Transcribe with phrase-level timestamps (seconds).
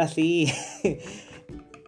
[0.00, 0.46] Ahora sí.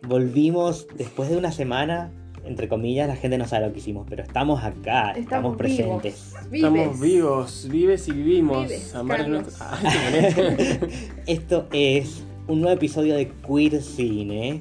[0.06, 2.12] Volvimos después de una semana.
[2.44, 6.34] Entre comillas, la gente no sabe lo que hicimos, pero estamos acá, estamos, Estamos presentes.
[6.50, 6.70] Vives.
[6.70, 8.66] Estamos vivos, vives y vivimos.
[8.68, 8.94] Vives,
[9.60, 10.80] Ay.
[11.26, 14.60] Esto es un nuevo episodio de Queer Cine.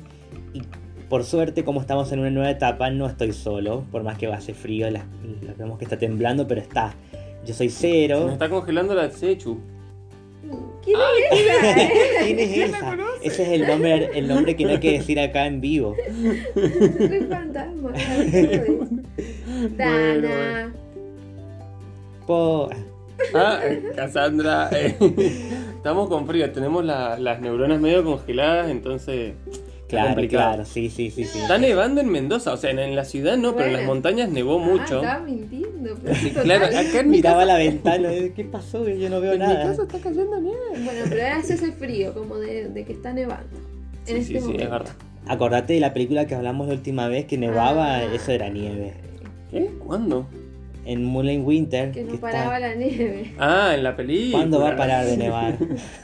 [0.54, 0.62] Y
[1.10, 3.84] por suerte, como estamos en una nueva etapa, no estoy solo.
[3.92, 5.04] Por más que va a hacer frío, la,
[5.42, 6.94] la vemos que está temblando, pero está.
[7.46, 8.30] Yo soy Se nos Cero.
[8.32, 9.60] está congelando la Sechu.
[10.84, 10.98] ¿Quién
[11.32, 11.82] es esa?
[11.82, 11.92] eh?
[12.26, 12.80] ¿Quién es esa?
[13.24, 15.96] Ese es el nombre, el nombre que no hay que decir acá en vivo.
[16.56, 17.92] Soy fantasma.
[19.78, 20.74] Dana.
[22.28, 22.70] Po-
[23.36, 23.60] Ah,
[23.96, 24.70] Cassandra.
[24.72, 24.96] eh.
[25.76, 29.34] Estamos con frío, tenemos la- las neuronas medio congeladas, entonces.
[29.92, 30.48] Claro, complicado.
[30.54, 31.40] claro, sí, sí, sí, sí.
[31.40, 34.30] Está nevando en Mendoza, o sea, en, en la ciudad no, pero en las montañas
[34.30, 35.02] nevó mucho.
[35.02, 35.98] Ah, estaba mintiendo.
[36.04, 38.88] pero sí, claro, acá en mi Miraba casa, la ventana ¿qué pasó?
[38.90, 39.64] Yo no veo en mi nada.
[39.64, 40.58] casa está cayendo nieve.
[40.84, 43.58] Bueno, pero hace ese frío, como de, de que está nevando.
[44.08, 44.64] En Sí, este sí, sí, momento.
[44.64, 44.92] es verdad.
[45.28, 48.04] Acordate de la película que hablamos la última vez que nevaba, Ah.
[48.04, 48.94] eso era nieve.
[49.52, 49.70] ¿Qué?
[49.86, 50.26] ¿Cuándo?
[50.84, 51.92] En Moonlight Winter.
[51.92, 53.34] Que no paraba la nieve.
[53.38, 54.38] Ah, en la película.
[54.40, 55.56] ¿Cuándo va a parar de nevar?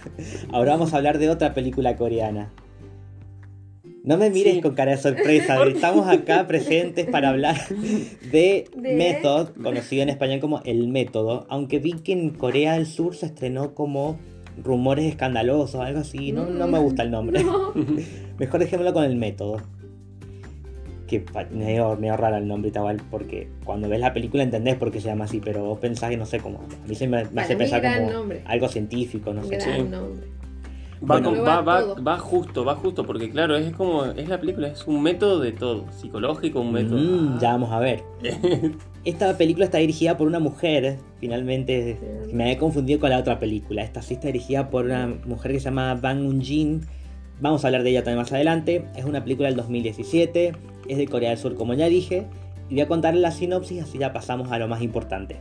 [0.51, 2.49] Ahora vamos a hablar de otra película coreana.
[4.07, 4.61] No me mires Sí.
[4.61, 7.57] con cara de sorpresa, estamos acá presentes para hablar
[8.31, 12.85] de, De- Method, conocido en español como El Método, aunque vi que en Corea del
[12.85, 14.17] Sur se estrenó como
[14.63, 17.43] Rumores Escandalosos, algo así, no, no me gusta el nombre.
[17.43, 17.73] No.
[18.39, 19.57] Mejor dejémoslo con El Método.
[21.05, 24.99] Que medio, medio raro el nombre igual, porque cuando ves la película entendés por qué
[24.99, 26.59] se llama así, pero vos pensás que no sé cómo.
[26.83, 28.41] A mí se me, hace mí, pensar como nombre.
[28.45, 29.57] algo científico, no sé.
[29.57, 29.83] Gran Sí.
[29.83, 30.27] nombre.
[31.03, 31.29] Va, Bueno.
[31.29, 32.03] con- Va va, va, todo.
[32.03, 35.51] va justo, va justo, porque claro, es como, es la película, es un método de
[35.51, 36.97] todo, psicológico, un método.
[36.99, 38.03] Mm, ya vamos a ver.
[39.05, 41.97] Esta película está dirigida por una mujer, finalmente
[42.33, 43.83] me había confundido con la otra película.
[43.83, 46.81] Esta sí está dirigida por una mujer que se llama Bang Eun-jin.
[47.39, 48.85] Vamos a hablar de ella también más adelante.
[48.95, 50.53] Es una película del 2017,
[50.89, 52.25] es de Corea del Sur como ya dije,
[52.69, 55.37] y voy a contarle la sinopsis así ya pasamos a lo más importante.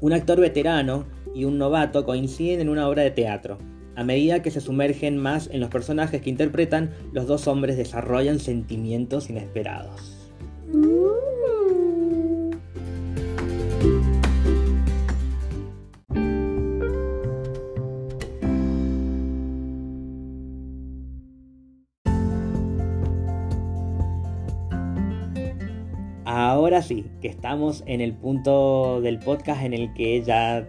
[0.00, 1.04] Un actor veterano
[1.34, 3.58] y un novato coinciden en una obra de teatro.
[3.96, 8.38] A medida que se sumergen más en los personajes que interpretan, los dos hombres desarrollan
[8.38, 10.12] sentimientos inesperados.
[26.26, 30.68] Ahora sí, que estamos en el punto del podcast en el que ya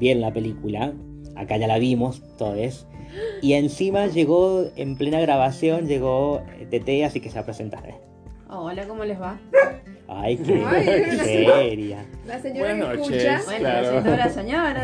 [0.00, 0.92] vieron la película.
[1.36, 2.86] Acá ya la vimos, todos.
[3.42, 7.86] Y encima llegó, en plena grabación, llegó Tete, así que se va a presentar.
[7.88, 7.94] ¿eh?
[8.48, 9.38] Hola, ¿cómo les va?
[10.06, 10.84] Ay, qué Ay,
[11.18, 12.04] seria.
[12.26, 13.24] La señora Buenas que noches.
[13.24, 13.42] escucha.
[13.46, 14.16] Bueno, Claro.
[14.16, 14.82] la señora.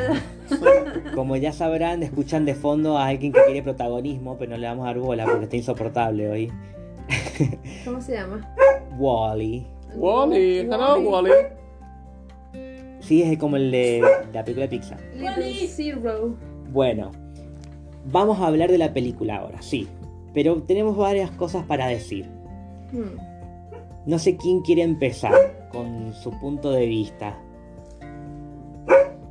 [1.15, 4.85] Como ya sabrán, escuchan de fondo a alguien que quiere protagonismo, pero no le vamos
[4.85, 6.53] a dar bola porque está insoportable hoy.
[7.85, 8.49] ¿Cómo se llama?
[8.99, 9.67] Wally.
[9.95, 11.31] Wally, hello Wally.
[13.11, 14.01] Sí, es como el de
[14.33, 15.01] la película de Pixar.
[15.17, 16.37] Little Zero.
[16.71, 17.11] Bueno,
[18.05, 19.89] vamos a hablar de la película ahora, sí.
[20.33, 22.27] Pero tenemos varias cosas para decir.
[22.93, 23.19] Hmm.
[24.07, 25.35] No sé quién quiere empezar
[25.73, 27.37] con su punto de vista.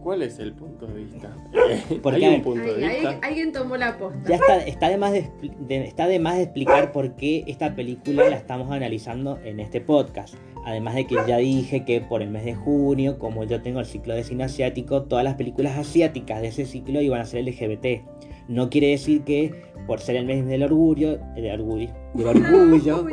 [0.04, 1.34] ¿Cuál es el punto de vista?
[2.04, 2.90] Porque, Hay un punto de vista.
[3.12, 4.28] alguien, alguien tomó la posta.
[4.28, 7.46] Ya está, está, de más de, expli- de- está de más de explicar por qué
[7.48, 10.36] esta película la estamos analizando en este podcast.
[10.66, 13.86] Además de que ya dije que por el mes de junio, como yo tengo el
[13.86, 18.04] ciclo de cine asiático, todas las películas asiáticas de ese ciclo iban a ser LGBT.
[18.48, 19.54] No quiere decir que
[19.88, 23.06] por ser el mes del orgullo, del orgullo, del orgullo,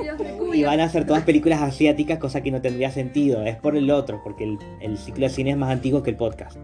[0.52, 3.42] y van a ser todas películas asiáticas, cosa que no tendría sentido.
[3.44, 6.16] Es por el otro, porque el, el ciclo de cine es más antiguo que el
[6.16, 6.58] podcast.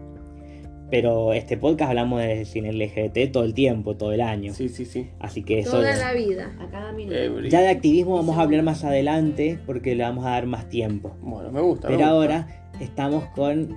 [0.93, 4.53] Pero este podcast hablamos de cine LGBT todo el tiempo, todo el año.
[4.53, 5.09] Sí, sí, sí.
[5.17, 5.71] Así que eso.
[5.71, 6.55] Toda la vida.
[6.59, 7.17] A cada minuto.
[7.17, 10.69] Every- Ya de activismo vamos a hablar más adelante porque le vamos a dar más
[10.69, 11.15] tiempo.
[11.19, 11.89] Bueno, me gusta.
[11.89, 12.15] me Pero gusta.
[12.15, 12.47] ahora
[12.79, 13.75] estamos con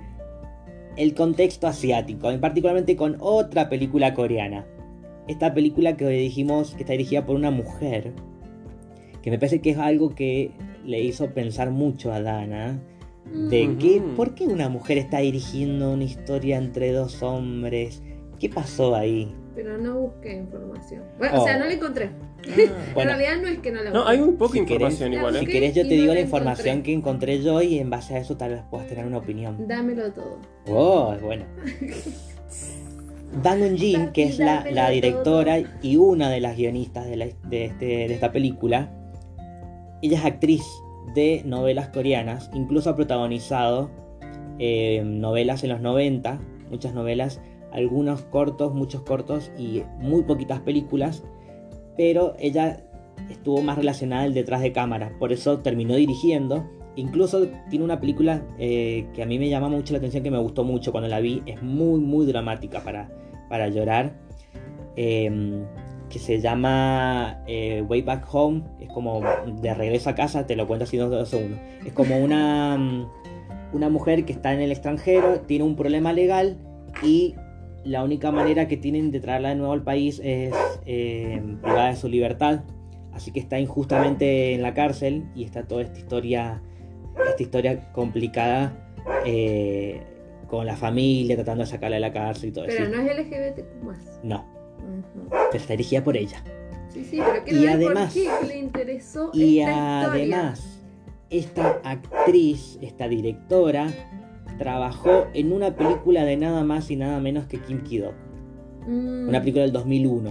[0.95, 4.67] el contexto asiático, y particularmente con otra película coreana.
[5.27, 8.13] Esta película que hoy dijimos que está dirigida por una mujer,
[9.23, 10.51] que me parece que es algo que
[10.85, 12.79] le hizo pensar mucho a Dana.
[13.33, 18.01] De que, ¿por qué una mujer está dirigiendo una historia entre dos hombres?
[18.39, 19.33] ¿Qué pasó ahí?
[19.55, 21.03] Pero no busqué información.
[21.17, 21.59] Bueno, o sea, Oh.
[21.59, 22.09] no la encontré.
[22.93, 24.11] Bueno, en realidad no es que no la No, busqué.
[24.11, 25.39] hay muy poca Si información querés- igual, ¿eh?
[25.39, 26.83] Si querés yo te no digo la la información encontré.
[26.83, 29.67] que encontré yo y en base a eso tal vez puedas tener una opinión.
[29.67, 30.37] Dámelo todo.
[30.67, 31.45] Oh, bueno.
[33.43, 37.85] Bang Eun-jin, que es la, directora y una de las guionistas de, la- de este-
[37.85, 38.91] de esta película,
[40.01, 40.63] ella es actriz
[41.13, 43.89] de novelas coreanas, incluso ha protagonizado
[44.59, 46.39] eh, novelas en los 90,
[46.69, 51.23] muchas novelas algunos cortos, muchos cortos y muy poquitas películas,
[51.95, 52.83] pero ella
[53.29, 56.65] estuvo más relacionada al detrás de cámara, por eso terminó dirigiendo.
[56.95, 60.39] Incluso tiene una película eh, que a mí me llama mucho la atención, que me
[60.39, 63.11] gustó mucho cuando la vi, es muy, muy dramática para,
[63.49, 64.17] para llorar,
[64.95, 65.29] eh,
[66.09, 69.21] que se llama eh, Way Back Home, es como
[69.61, 71.59] de regreso a casa, te lo cuento así en dos segundos.
[71.85, 73.07] Es como una, mm,
[73.73, 76.57] una mujer que está en el extranjero, tiene un problema legal
[77.03, 77.35] y
[77.83, 80.53] la única manera que tienen de traerla de nuevo al país es
[80.85, 82.61] eh, privada de su libertad.
[83.13, 86.61] Así que está injustamente en la cárcel y está toda esta historia,
[87.29, 88.73] esta historia complicada
[89.25, 90.01] eh,
[90.47, 92.95] con la familia tratando de sacarla de la cárcel y todo Pero eso.
[92.95, 94.19] no es LGBT más.
[94.23, 94.56] No.
[95.29, 96.43] Pero está dirigida por ella.
[96.89, 100.07] Sí, sí, pero Y quiero ver además- por qué le interesó Y esta historia.
[100.11, 100.79] además,
[101.29, 103.87] esta actriz, esta directora,
[104.57, 108.13] trabajó en una película de nada más y nada menos que Kim Ki-dok.
[108.87, 110.29] Mm, Una película del 2001.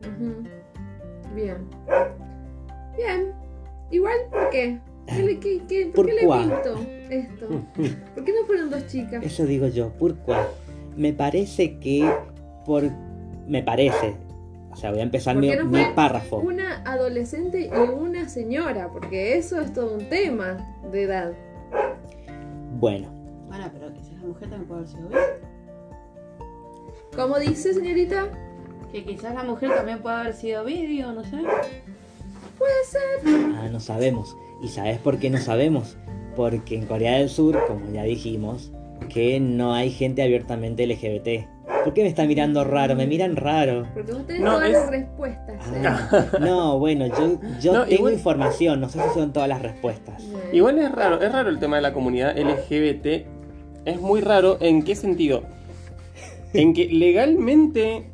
[0.00, 0.44] ujú.
[1.34, 1.56] Bien.
[2.96, 3.32] Bien.
[3.90, 4.78] Igual, ¿por qué?
[5.06, 6.80] ¿Qué le, qué, qué- ¿Por ¿Por qué le pinto
[7.10, 7.46] esto?
[8.14, 9.24] ¿Por qué no fueron dos chicas?
[9.24, 10.46] Eso digo yo, ¿por cuál?
[10.96, 12.08] Me parece que
[12.64, 12.84] por...
[13.50, 14.14] Me parece.
[14.70, 16.36] O sea, voy a empezar ¿Por mi, no párrafo.
[16.36, 20.56] Una adolescente y una señora, porque eso es todo un tema
[20.92, 21.32] de edad.
[22.78, 23.08] Bueno,
[23.48, 25.08] Bueno, pero quizás la mujer también puede haber sido.
[27.16, 28.28] ¿Cómo dice, señorita?
[28.92, 31.38] Que quizás la mujer también puede haber sido vídeo, no sé.
[33.56, 34.36] ah, no sabemos.
[34.62, 35.96] ¿Y sabes por qué no sabemos?
[36.36, 38.70] Porque en Corea del Sur, como ya dijimos,
[39.12, 41.48] que no hay gente abiertamente LGBT.
[41.84, 42.94] ¿Por qué me está mirando raro?
[42.94, 43.86] Me miran raro.
[43.94, 45.66] Porque vos tenés No, todas es- las respuestas.
[45.72, 45.82] ¿eh?
[45.86, 49.62] Ah, no, bueno, yo, yo No, tengo igual- información, no sé si son todas las
[49.62, 50.22] respuestas.
[50.22, 53.26] Eh, Igual es raro, es raro el tema de la comunidad LGBT.
[53.84, 54.58] Es muy raro.
[54.60, 55.42] ¿En qué sentido?
[56.52, 58.10] En que legalmente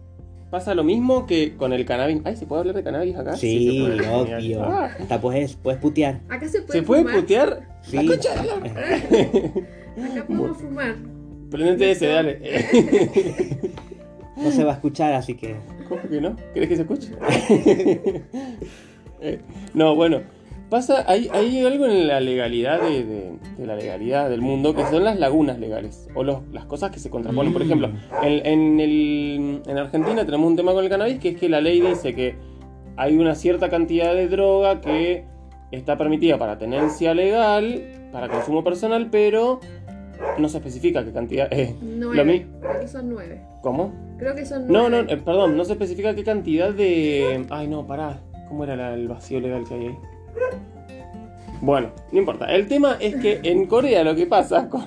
[0.50, 2.20] pasa lo mismo que con el cannabis.
[2.24, 3.36] Ay, ¿se puede hablar de cannabis acá?
[3.36, 4.08] Sí, puede.
[4.08, 4.62] obvio.
[4.62, 6.20] Ah, Hasta puedes, puedes putear.
[6.28, 7.62] Acá se puede ¿Se puede putear?
[7.82, 7.96] Sí.
[9.96, 10.94] Acá podemos fumar.
[11.50, 12.40] Prendete ese, dale.
[14.36, 15.56] No se va a escuchar, así que.
[15.88, 16.36] ¿Cómo que no?
[16.52, 17.08] ¿Querés que se escuche?
[19.20, 19.40] Eh,
[19.72, 20.20] no, bueno.
[20.68, 24.84] Pasa, hay, hay algo en la legalidad de, de- de la legalidad del mundo que
[24.86, 27.52] son las lagunas legales o los- las cosas que se contraponen.
[27.52, 27.66] Por Mm.
[27.66, 27.90] ejemplo,
[28.22, 31.60] en, en el- en Argentina tenemos un tema con el cannabis que es que la
[31.62, 32.34] ley dice que
[32.96, 35.24] hay una cierta cantidad de droga que
[35.70, 39.60] está permitida para tenencia legal, para consumo personal, pero
[40.38, 41.74] no se especifica qué cantidad es.
[41.82, 42.24] Nueve.
[42.24, 43.42] mi- Creo que son nueve.
[43.62, 43.92] ¿Cómo?
[44.18, 45.12] Creo que son No, no, nueve.
[45.12, 47.44] eh, perdón, no se especifica qué cantidad de.
[47.50, 48.20] Ay, no, pará.
[48.48, 49.98] ¿Cómo era la- el vacío legal que hay ahí?
[51.62, 52.46] Bueno, no importa.
[52.54, 54.84] El tema es que en Corea lo que pasa con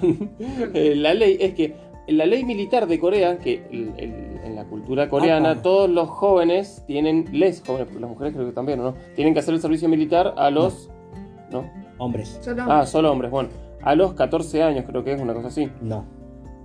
[0.73, 1.73] eh, la ley es que
[2.07, 6.83] la ley militar de Corea, que el- el- en la cultura coreana todos los jóvenes
[6.87, 8.93] tienen, les jóvenes, las mujeres creo que también, ¿o ¿no?
[9.15, 10.89] Tienen que hacer el servicio militar a los.
[11.51, 11.69] ¿No?
[11.97, 12.37] Hombres.
[12.41, 13.49] Solo Ah, solo hombres, bueno.
[13.81, 15.69] A los 14 años creo que es una cosa así.
[15.81, 16.05] No.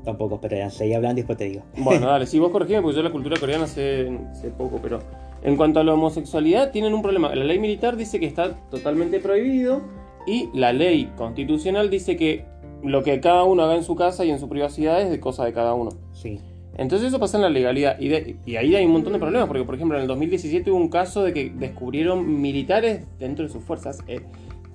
[0.05, 1.63] Tampoco, pero ya seguí hablando y después te digo.
[1.79, 4.99] Bueno, dale, si vos corregime, porque yo la cultura coreana sé, sé poco, pero
[5.43, 7.35] en cuanto a la homosexualidad, tienen un problema.
[7.35, 9.81] La ley militar dice que está totalmente prohibido
[10.27, 12.45] y la ley constitucional dice que
[12.83, 15.45] lo que cada uno haga en su casa y en su privacidad es de cosa
[15.47, 15.91] de cada uno.
[16.13, 16.39] Sí.
[16.77, 19.47] Entonces eso pasa en la legalidad y, de- y ahí hay un montón de problemas,
[19.47, 23.51] porque por ejemplo en el 2017 hubo un caso de que descubrieron militares dentro de
[23.53, 24.21] sus fuerzas eh,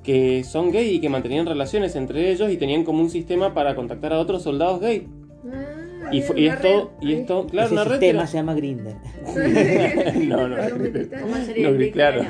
[0.10, 3.76] que son gay y que mantenían relaciones entre ellos y tenían como un sistema para
[3.76, 5.08] contactar a otros soldados gay.
[5.46, 8.96] Ah, Y, y esto, y esto, claro, Ese una red sistema pero- se llama Grinder.
[10.28, 10.56] No, no.
[11.22, 12.26] ¿Cómo sería No, el claro.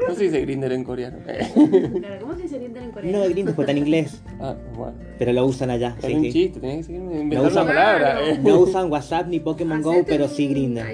[0.00, 1.18] ¿Cómo se dice Grinder en coreano?
[1.26, 3.18] Claro, ¿cómo se dice Grinder en coreano?
[3.18, 4.94] No, Grinder porque está en inglés, Ah, bueno.
[5.18, 5.96] pero lo usan allá.
[5.98, 6.32] Es sí, un sí.
[6.32, 8.12] chiste, tenías que seguir No inventando usa- una palabra.
[8.12, 8.26] Claro.
[8.26, 8.38] eh.
[8.42, 10.86] No usan WhatsApp ni Pokémon Go, Hacete pero un- sí Grinder.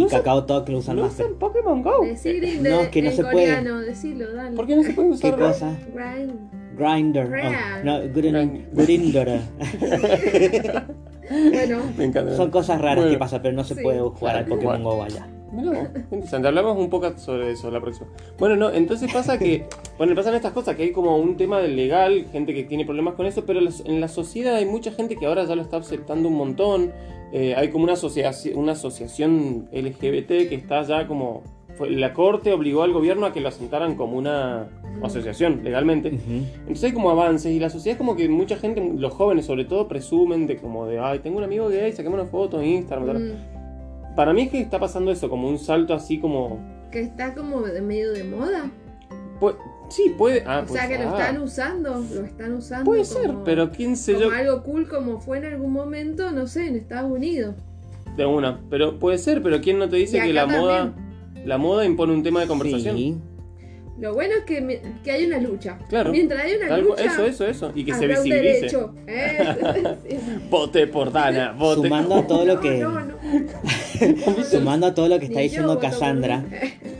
[0.00, 1.12] Y usan, Kakao Talk lo usan no más.
[1.14, 2.04] usan Pokémon Go.
[2.04, 3.32] Decí Grindr No, que no se puede.
[3.34, 4.56] coreano, decilo, dale.
[4.56, 5.36] ¿Por qué no se puede ¿Qué usar?
[5.38, 5.78] cosa?
[5.94, 6.32] Grind.
[6.76, 7.28] Grinder.
[7.28, 7.84] Real.
[7.84, 9.40] No, Grin- Grind- Grindr.
[11.30, 12.34] Bueno, Me encanta.
[12.34, 13.10] Son cosas raras Bueno.
[13.12, 13.82] que pasan, pero no se Sí.
[13.82, 14.82] puede jugar al Pokémon.
[14.82, 15.28] Go allá.
[15.52, 16.48] Mirá, interesante.
[16.48, 18.08] Hablamos un poco sobre eso la próxima.
[18.38, 19.64] Bueno, no, entonces pasa que,
[19.98, 23.14] bueno, pasan estas cosas, que hay como un tema del legal, gente que tiene problemas
[23.14, 26.28] con eso, pero en la sociedad hay mucha gente que ahora ya lo está aceptando
[26.28, 26.92] un montón.
[27.32, 31.42] Eh, hay como una, asociación una asociación LGBT que está ya como...
[31.76, 34.68] fue- la corte obligó al gobierno a que lo asentaran como una
[35.02, 36.08] asociación legalmente.
[36.08, 39.64] Entonces hay como avances y la sociedad es como que mucha gente, los jóvenes sobre
[39.64, 43.06] todo, presumen de como de, ay, tengo un amigo gay, saquemos una foto en Instagram.
[43.06, 43.18] tal".
[43.22, 46.58] mm, Para mí es que está pasando eso, como un salto así como...
[46.90, 48.68] que está como de medio de moda.
[49.38, 49.54] Pues,
[49.90, 50.42] Sí, puede.
[50.46, 52.84] Ah, O sea que lo están usando, lo están usando.
[52.84, 54.32] Puede como- ser, pero quién sé como yo.
[54.32, 57.54] algo cool como fue en algún momento, no sé, en Estados Unidos.
[58.16, 58.60] De una.
[58.70, 60.92] Pero puede ser, pero quién no te dice que la moda.
[61.44, 62.96] La moda impone un tema de conversación.
[62.96, 63.16] Sí.
[63.98, 65.78] Lo bueno es que, me- que hay una lucha.
[65.90, 66.10] Claro.
[66.10, 67.72] Mientras hay una lucha, eso, eso, eso.
[67.74, 68.42] Y que se visibilice.
[68.42, 68.94] derecho.
[69.06, 69.96] ¿eh?
[70.50, 71.82] Vote por Dana, vote.
[71.82, 72.78] Sumando a todo lo que.
[72.78, 73.14] no, no.
[74.50, 76.44] Sumando a todo lo que está Ni diciendo Cassandra,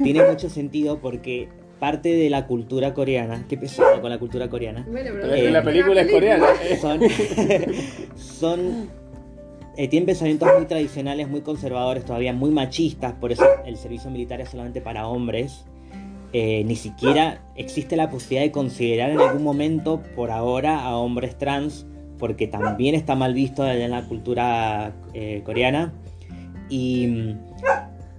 [0.02, 1.48] tiene mucho sentido porque
[1.80, 5.62] parte de la cultura coreana, qué pesado con la cultura coreana, Bueno, pero Eh, la
[5.64, 6.46] película es coreana.
[6.80, 7.00] son,
[8.16, 8.88] son
[9.76, 14.40] eh, tienen pensamientos muy tradicionales, muy conservadores, todavía muy machistas, por eso el servicio militar
[14.40, 15.64] es solamente para hombres.
[16.32, 21.38] Eh, ni siquiera existe la posibilidad de considerar en algún momento, por ahora, a hombres
[21.38, 21.86] trans,
[22.18, 25.94] porque también está mal visto en la cultura eh, coreana.
[26.68, 27.49] Y mm,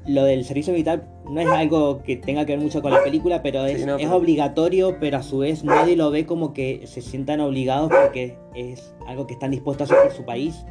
[0.08, 3.42] lo del servicio militar no es algo que tenga que ver mucho con la película,
[3.44, 6.54] pero es, Sí, no, es pero- obligatorio, pero a su vez nadie lo ve como
[6.54, 10.66] que se sientan obligados porque es algo que están dispuestos a hacer por su país.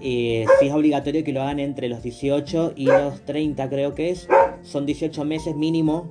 [0.00, 4.10] Eh, sí es obligatorio que lo hagan entre los 18 y los 30 creo que
[4.10, 4.28] es.
[4.62, 6.06] Son 18 meses mínimo.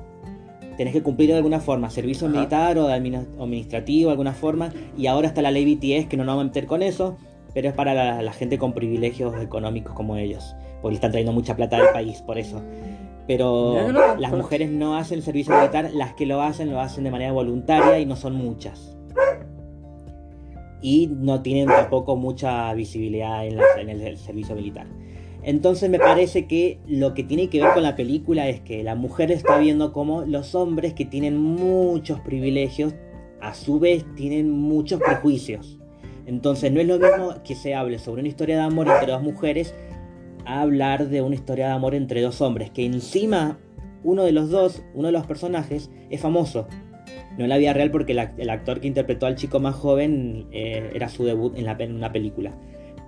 [0.78, 2.36] Tenés que cumplir de alguna forma, servicio Ajá.
[2.36, 4.72] militar o de administrativo de alguna forma.
[4.98, 7.18] Y ahora está la ley BTS que no nos vamos a meter con eso,
[7.54, 10.56] pero es para la, la gente con privilegios económicos como ellos.
[10.82, 12.62] Porque están trayendo mucha plata del país, por eso.
[13.28, 13.74] Pero
[14.20, 17.32] las mujeres no hacen el servicio militar, las que lo hacen lo hacen de manera
[17.32, 18.98] voluntaria y no son muchas.
[20.82, 24.88] Y no tienen tampoco mucha visibilidad en, la- en el servicio militar.
[25.42, 28.96] Entonces me parece que lo que tiene que ver con la película es que la
[28.96, 32.96] mujer está viendo cómo los hombres que tienen muchos privilegios
[33.42, 35.80] a su vez tienen muchos prejuicios.
[36.26, 39.22] Entonces no es lo mismo que se hable sobre una historia de amor entre dos
[39.22, 39.74] mujeres
[40.46, 43.58] a hablar de una historia de amor entre dos hombres, que encima
[44.04, 46.68] uno de los dos, uno de los personajes, es famoso.
[47.38, 49.76] No en la vida real porque el, act- el actor que interpretó al chico más
[49.76, 52.54] joven eh, era su debut en, la, en una película.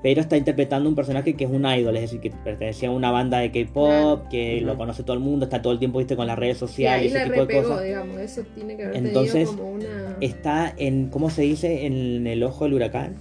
[0.03, 3.09] Pero está interpretando un personaje que es un idol, es decir, que pertenecía a una
[3.11, 6.27] banda de K-pop, que lo conoce todo el mundo, está todo el tiempo viste con
[6.27, 7.83] las redes Sí, sociales ahí ese la tipo de cosas.
[7.83, 8.17] digamos.
[8.19, 10.17] Eso tiene que haber Entonces, tenido como una.
[10.21, 11.85] Está en, ¿cómo se dice?
[11.87, 13.15] En el ojo del huracán.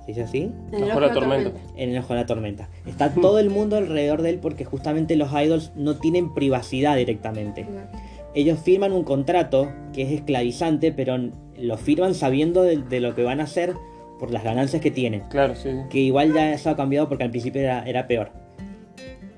[0.00, 0.50] ¿Se dice así?
[0.72, 1.52] En el ojo la de tormenta.
[1.76, 2.68] en el ojo de la tormenta.
[2.86, 7.64] Está todo el mundo alrededor de él porque justamente los idols no tienen privacidad directamente.
[7.64, 7.88] Claro.
[8.34, 11.18] Ellos firman un contrato que es esclavizante, pero
[11.58, 13.74] lo firman sabiendo de, de lo que van a hacer
[14.22, 15.22] por las ganancias que tienen.
[15.30, 15.68] Claro, sí.
[15.90, 18.30] Que igual ya eso ha cambiado porque al principio era, era peor.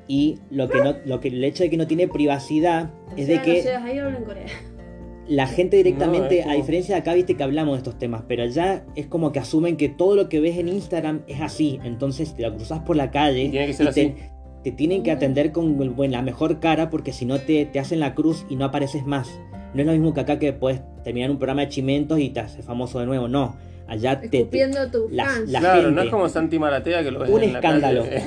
[0.07, 3.41] Y lo que no, lo que, el hecho de que no tiene privacidad es de
[3.41, 4.45] que ahí hablan en Corea.
[5.27, 8.25] la gente directamente, No, como- a diferencia de acá, viste que hablamos de estos temas,
[8.29, 11.81] pero allá es como que asumen que todo lo que ves en Instagram es así.
[11.83, 14.15] Entonces te lo cruzas por la calle Y tiene que ser y te, así.
[14.65, 18.01] te tienen que atender con bueno, la mejor cara porque si no te, te hacen
[18.01, 19.31] la cruz y no apareces más.
[19.73, 22.41] No es lo mismo que acá que puedes terminar un programa de chimentos y te
[22.41, 23.27] haces famoso de nuevo.
[23.29, 24.45] No, allá te, te-
[25.25, 25.51] fans.
[25.51, 26.05] la claro, no gente.
[26.05, 28.03] es como Santi Maratea que lo ves Un en la escándalo.
[28.05, 28.23] calle.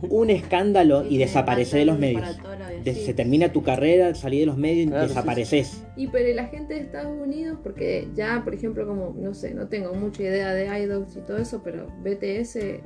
[0.10, 2.22] un escándalo y desaparecer de los medios.
[2.36, 3.04] Preparatoria, De- sí.
[3.06, 5.84] se termina tu carrera, salís de los medios y sí, desapareces.
[5.96, 9.68] Y pero la gente de Estados Unidos, porque ya, por ejemplo, como, no sé, no
[9.68, 12.80] tengo mucha idea de idols y todo eso, pero BTS, eh,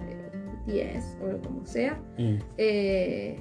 [0.67, 2.37] 10 o como sea, Mm.
[2.59, 3.41] eh,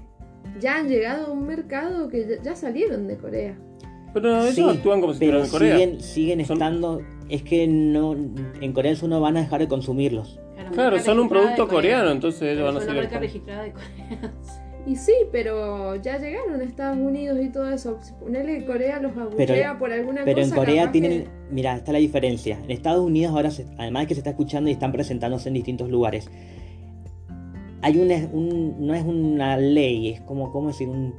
[0.60, 3.58] ya han llegado a un mercado que ya, ya salieron de Corea.
[4.14, 5.98] Pero ellos Sí, actúan como si pero estuvieran en Corea.
[5.98, 6.02] siguen,
[6.40, 7.02] siguen Son- estando.
[7.30, 10.40] Es que no en Corea del Sur no van a dejar de consumirlos.
[10.74, 11.98] Claro, son un producto Corea.
[11.98, 13.04] coreano, entonces ellos Pero van a son una seguir.
[13.04, 14.34] marca registrada de Corea.
[14.86, 18.00] Y sí, pero ya llegaron a Estados Unidos y todo eso.
[18.20, 20.56] Ponerle que Corea los abuchea por alguna Pero en cosa.
[20.58, 21.24] Corea capaz tienen.
[21.24, 22.60] que- Mira, está la diferencia.
[22.64, 25.54] En Estados Unidos ahora, se- además de que se está escuchando y están presentándose en
[25.56, 26.30] distintos lugares,
[27.82, 30.88] hay una, un, no es una ley, es como, ¿cómo decir?
[30.90, 31.14] Un,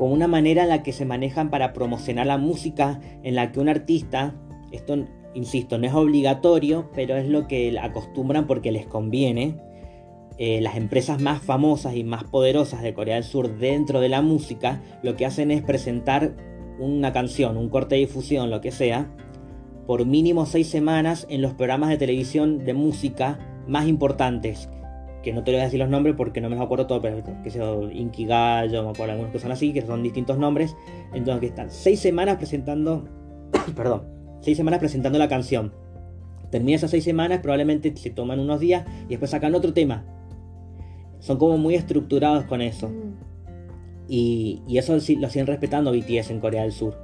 [0.00, 3.60] como una manera en la que se manejan para promocionar la música, en la que
[3.60, 4.34] un artista,
[4.72, 5.04] esto,
[5.34, 9.58] insisto, no es obligatorio, pero es lo que acostumbran porque les conviene.
[10.38, 14.22] eh, las empresas más famosas y más poderosas de Corea del Sur dentro de la
[14.22, 16.34] música, lo que hacen es presentar
[16.78, 19.10] una canción, un corte de difusión, lo que sea,
[19.86, 23.38] por mínimo seis semanas en los programas de televisión de música
[23.68, 24.70] más importantes.
[25.22, 27.22] Que no te voy a decir los nombres porque no me los acuerdo todo, pero
[27.42, 30.76] que sea Inkigayo, me acuerdo algunos que son así, que son distintos nombres.
[31.12, 33.04] Entonces que están seis semanas presentando,
[33.76, 34.04] perdón,
[34.40, 35.72] seis semanas presentando la canción.
[36.50, 40.04] Termina esas seis semanas, probablemente se toman unos días y después sacan otro tema.
[41.20, 42.88] Son como muy estructurados con eso.
[42.88, 43.30] Mm.
[44.08, 46.96] Y, y eso lo siguen respetando BTS en Corea del Sur.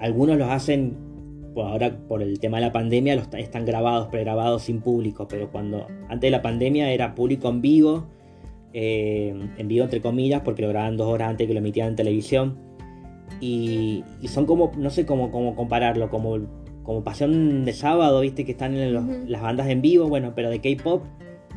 [0.00, 0.96] Algunos los hacen,
[1.56, 5.50] pues ahora por el tema de la pandemia, los están grabados, pregrabados sin público, pero
[5.50, 8.06] cuando antes de la pandemia era público en vivo,
[8.74, 11.96] eh, en vivo entre comillas, porque lo grababan dos horas antes que lo emitían en
[11.96, 12.58] televisión.
[13.40, 16.38] y, y son como, no sé cómo, cómo compararlo, como,
[16.84, 20.48] como Pasión de Sábado, viste, que están en los- las bandas en vivo, bueno, pero
[20.50, 21.04] de K-pop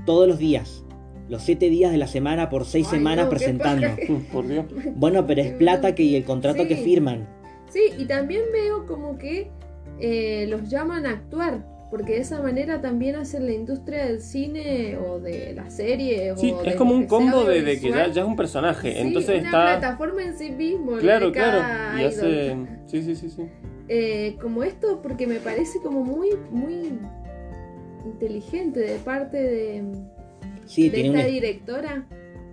[0.05, 0.83] todos los días.
[1.29, 3.87] Los siete días de la semana por seis Ay, semanas no, presentando.
[4.33, 4.65] Por Dios.
[4.95, 7.27] Bueno, pero es plata que y el contrato que firman.
[7.69, 9.51] Sí, y también veo como que
[9.99, 14.97] eh, los llaman a actuar, porque de esa manera también hacen la industria del cine
[14.97, 16.33] o de la serie.
[16.37, 18.91] Sí, o es de como un combo de, de que ya, es un personaje.
[18.93, 19.79] Sí, Entonces una está.
[19.79, 20.97] plataforma en sí mismo.
[20.97, 21.59] Claro, claro.
[21.99, 22.55] Y hace.
[22.85, 23.43] Sí, sí, sí, sí.
[23.87, 26.91] Eh, como esto, porque me parece como muy, muy
[28.05, 29.83] inteligente de parte de,
[30.65, 31.15] Sí, de tiene un...
[31.17, 32.05] esta directora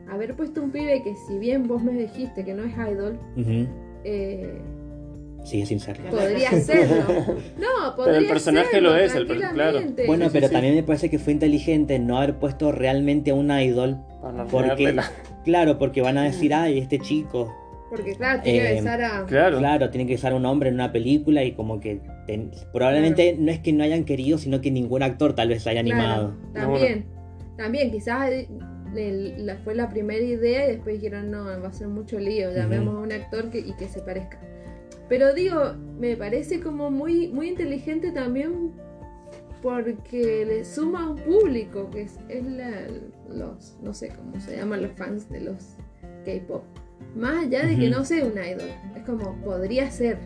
[0.09, 3.19] haber puesto un pibe que si bien vos me dijiste que no es idol,
[4.05, 4.61] eh,
[5.47, 6.11] Sigue sin serlo.
[6.11, 7.05] podría serlo.
[7.59, 9.81] No, podría el personaje serlo, lo es, el per- claro.
[10.07, 10.53] Bueno, Sí, pero sí.
[10.53, 13.99] también me parece que fue inteligente no haber puesto realmente a un idol.
[14.21, 14.97] Para Porque,
[15.45, 17.55] claro, porque van a decir, ay, este chico.
[17.89, 19.25] Porque claro, tiene que Eh, besar a...
[19.27, 19.59] Claro.
[19.59, 23.53] Claro, tiene que ser un hombre en una película y como que ten- probablemente no
[23.53, 26.37] es que no hayan querido, sino que ningún actor tal vez haya Claro, animado.
[26.53, 27.07] también,
[27.57, 28.29] también, quizás
[28.93, 32.53] le- la- fue la primera idea y después dijeron, no, va a ser mucho lío,
[32.53, 34.41] llamemos a un actor que, y que se parezca.
[35.09, 38.73] Pero digo, me parece como muy, muy inteligente también
[39.63, 42.87] porque le suma a un público, que es, es la-
[43.29, 45.57] los, no sé cómo se llaman los fans de los
[46.25, 46.63] K-pop.
[47.15, 50.19] Más allá de que no sea un idol, es como, podría ser,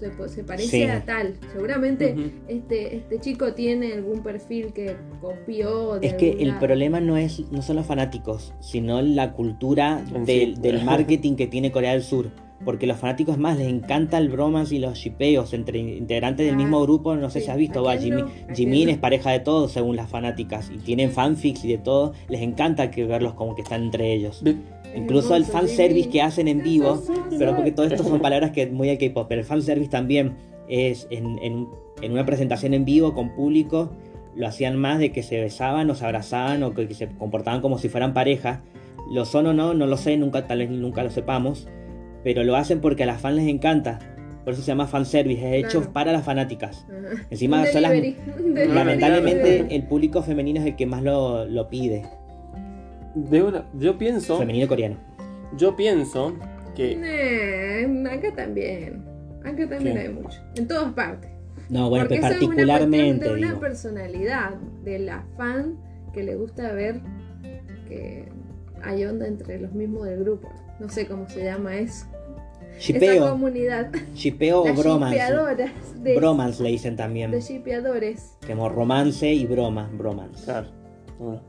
[0.00, 0.82] se, po- se parece Sí.
[0.84, 1.34] a tal.
[1.52, 6.60] Seguramente este, este chico tiene algún perfil que copió de Es que el lado.
[6.60, 11.92] problema no es no son los fanáticos, sino la cultura del marketing que tiene Corea
[11.92, 12.30] del Sur.
[12.64, 16.58] Porque los fanáticos más les encanta el bromance y los shipeos entre integrantes del Ah,
[16.58, 17.16] mismo grupo.
[17.16, 17.46] No sé sí.
[17.46, 18.22] si has visto, ¿A va, Jimmy,
[18.54, 20.70] Jimin es pareja de todos según las fanáticas.
[20.72, 22.12] Y tienen fanfics y de todo.
[22.28, 24.44] Les encanta que verlos como que están entre ellos.
[24.94, 27.02] Incluso el fanservice que hacen en vivo.
[27.38, 29.26] Pero porque todo esto son palabras que muy al K-pop.
[29.28, 30.36] Pero el fanservice también
[30.68, 31.66] es en, en-
[32.00, 33.90] en una presentación en vivo con público.
[34.36, 37.60] Lo hacían más de que se besaban o se abrazaban o que, que se comportaban
[37.60, 38.62] como si fueran pareja.
[39.10, 41.66] Lo son o no, no lo sé, nunca, tal vez nunca lo sepamos.
[42.24, 43.98] Pero lo hacen porque a las fans les encanta.
[44.44, 45.92] Por eso se llama fanservice, es hecho Claro.
[45.92, 46.84] para las fanáticas.
[46.88, 47.22] Ajá.
[47.30, 47.92] Encima son las-.
[48.74, 52.02] Lamentablemente el público femenino es el que más lo, lo pide.
[53.14, 54.38] de una- yo pienso.
[54.38, 54.96] Femenino coreano.
[55.56, 56.34] Yo pienso
[56.74, 57.86] que.
[57.88, 59.04] Nah, acá también.
[59.44, 60.00] Acá también ¿Qué?
[60.00, 60.40] hay mucho.
[60.56, 61.30] En todas partes.
[61.68, 63.60] No, bueno, Porque pero eso es una cuestión particularmente de una digo.
[63.60, 64.54] personalidad
[64.84, 65.76] de la fan
[66.12, 67.00] que le gusta ver
[67.88, 68.28] que
[68.82, 70.48] hay onda entre los mismos del grupo.
[70.80, 72.06] No sé cómo se llama eso.
[72.78, 73.92] Esa Shipeo, comunidad.
[74.14, 75.16] shipeo o bromance.
[75.18, 75.70] shipeadoras
[76.02, 77.30] de, Bromance le dicen también.
[77.30, 78.36] de shipeadores.
[78.46, 80.44] Como romance y broma, bromance.
[80.44, 80.68] Claro.
[81.18, 81.42] Bueno,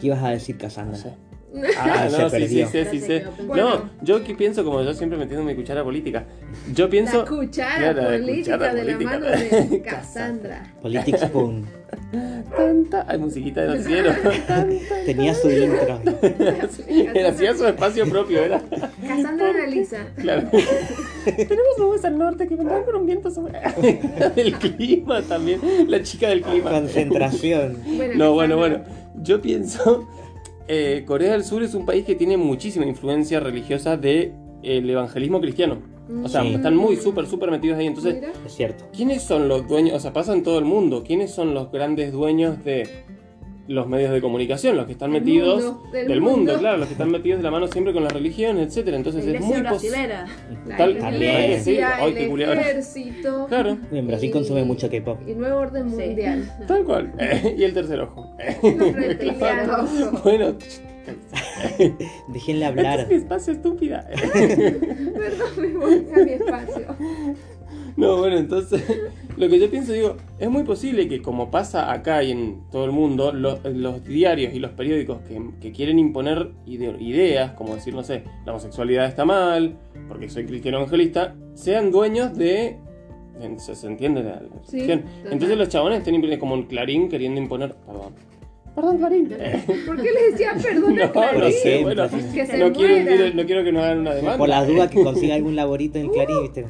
[0.00, 0.96] ¿Qué ibas a decir, no Cassandra?
[0.96, 1.14] sé.
[1.78, 3.22] Ah, Ah, se no, sí, sí, sí.
[3.54, 6.24] No, yo que pienso como yo siempre metiendo mi cuchara política.
[6.74, 7.18] Yo pienso.
[7.22, 10.74] la cuchara Claro, la política cuchara de la mano de Cassandra.
[10.82, 11.64] Politics Spoon.
[12.56, 13.04] Tanta.
[13.08, 14.12] Hay musiquita de noticiero.
[15.06, 16.00] Tenía su intro.
[16.88, 18.60] Él hacía su espacio propio, era.
[19.06, 19.98] Cassandra analiza.
[20.16, 20.48] Claro.
[21.24, 23.58] Tenemos nubes al norte que vendrán con un viento sobre.
[24.36, 25.60] el clima también.
[25.88, 26.70] La chica del clima.
[26.70, 27.78] Concentración.
[27.96, 28.80] Bueno, No, bueno, bueno.
[29.22, 30.06] Yo pienso.
[30.68, 35.78] Eh, Corea del Sur es un país que tiene muchísima influencia religiosa del evangelismo cristiano.
[36.22, 36.54] O sea, Sí.
[36.54, 37.86] están muy súper, súper metidos ahí.
[37.86, 38.32] Entonces, Mira.
[38.46, 38.84] Es cierto.
[38.94, 39.94] ¿quiénes son los dueños?
[39.96, 41.02] O sea, pasa en todo el mundo.
[41.04, 42.88] ¿Quiénes son los grandes dueños de
[43.68, 44.76] los medios de comunicación?
[44.76, 46.58] Los que están metidos mundo, del del mundo, mundo.
[46.58, 48.96] claro, los que están metidos de la mano siempre con la religión, etcétera.
[48.96, 50.26] Entonces La es muy brasilera.
[50.66, 51.72] La Tal- también, sí.
[51.72, 53.46] iglesia, qué el ejército.
[53.48, 55.18] Claro, En Brasil Y- consume mucho K-pop.
[55.26, 55.96] Y nuevo orden Sí.
[55.96, 56.50] mundial.
[56.68, 57.12] tal cual.
[57.58, 58.36] y el tercer ojo.
[60.24, 60.54] Bueno,
[62.28, 63.00] Déjenle este hablar.
[63.00, 64.06] es mi espacio estúpida.
[64.10, 66.96] Perdón, me voy a mi espacio.
[67.96, 68.82] No, bueno, entonces
[69.36, 72.84] lo que yo pienso, digo, es muy posible que como pasa acá y en todo
[72.84, 77.74] el mundo, lo- los diarios y los periódicos que, que quieren imponer ide- ideas, como
[77.74, 79.76] decir, no sé, la homosexualidad está mal,
[80.08, 82.78] porque soy cristiano evangelista, sean dueños de...
[83.58, 84.80] Se, se entiende la, la Sí.
[85.30, 87.74] Entonces los chabones están como un clarín queriendo imponer...
[87.86, 88.14] Perdón.
[88.76, 89.28] Perdón, Clarín.
[89.86, 91.40] ¿Por qué le decía perdón a No, Clarín?
[91.40, 94.36] no sé, bueno, Que se no quiero, no quiero que nos hagan una demanda.
[94.38, 96.66] Por las dudas que consiga algún laborito en Clarín, ¿viste?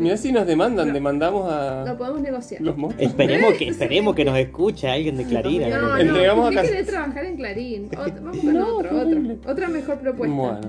[0.00, 0.94] Mira si nos demandan, No.
[0.94, 2.60] demandamos a lo podemos negociar.
[2.60, 3.10] los monstruos.
[3.12, 5.62] Esperemos que, esperemos que nos escuche alguien de Clarín.
[5.70, 7.88] No, no, Entregamos ¿por qué a querés trabajar en Clarín?
[7.92, 9.18] Ot- vamos con No, otro, otro.
[9.46, 10.36] Otra mejor propuesta.
[10.36, 10.60] Bueno,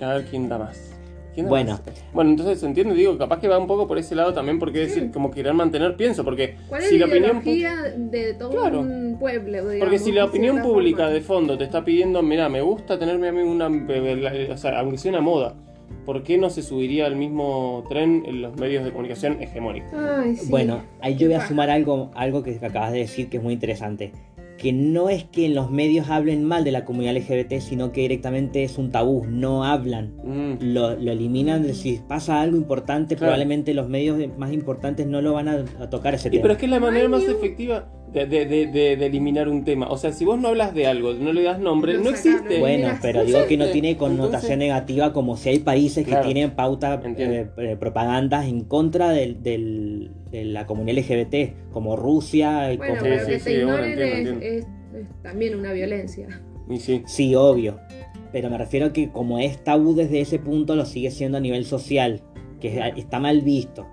[0.00, 0.92] a ver quién da más.
[1.36, 1.78] ¿Quién da Bueno.
[2.14, 5.10] Bueno, entonces entiendo, digo, capaz que va un poco por ese lado también, porque decir,
[5.12, 8.80] como querer mantener, pienso, porque ¿Cuál es si la la opinión de todo Claro.
[8.80, 9.52] un pueblo?
[9.52, 11.12] Digamos, porque si la opinión pública forma?
[11.12, 14.96] de fondo te está pidiendo, mira, me gusta tenerme a mí una, o sea, aunque
[14.96, 15.54] sea una moda,
[16.06, 19.92] ¿por qué no se subiría al mismo tren en los medios de comunicación hegemónicos?
[19.92, 20.46] Ay, sí.
[20.48, 23.52] Bueno, ahí yo voy a sumar algo, algo que acabas de decir que es muy
[23.52, 24.12] interesante.
[24.58, 28.00] Que no es que en los medios hablen mal de la comunidad LGBT, sino que
[28.02, 30.14] directamente es un tabú, no hablan.
[30.24, 33.30] Mm, Lo, lo eliminan, de si pasa algo importante, Claro.
[33.32, 36.42] probablemente los medios más importantes no lo van a, a tocar ese Y tema.
[36.42, 37.34] pero es que es la manera Ay, más Dios.
[37.34, 39.88] efectiva de, de- de- de- de eliminar un tema.
[39.88, 42.60] O sea, si vos no hablas de algo, no le das nombre, no existe.
[42.60, 46.22] Bueno, pero digo que no tiene connotación Entonces- negativa como si hay países Claro.
[46.26, 47.34] que tienen pauta Entiendo.
[47.34, 52.94] eh, eh, propagandas en contra del- del- de la comunidad LGBT, como Rusia y Bueno,
[52.96, 53.04] como...
[53.10, 54.66] pero Sí, que sí, te sí, bueno, ignoren entiendo, es, entiendo.
[54.98, 56.28] es- es también una violencia.
[56.70, 57.02] Y sí.
[57.06, 57.78] Sí, obvio.
[58.32, 61.40] Pero me refiero a que como es tabú desde ese punto, lo sigue siendo a
[61.40, 62.22] nivel social,
[62.60, 63.86] que es- está mal visto.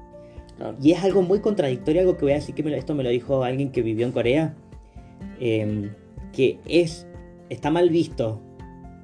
[0.81, 3.09] Y es algo muy contradictorio, algo que voy a decir que me esto me lo
[3.09, 4.55] dijo alguien que vivió en Corea,
[5.39, 5.89] eh,
[6.31, 7.07] que es,
[7.49, 8.39] está mal visto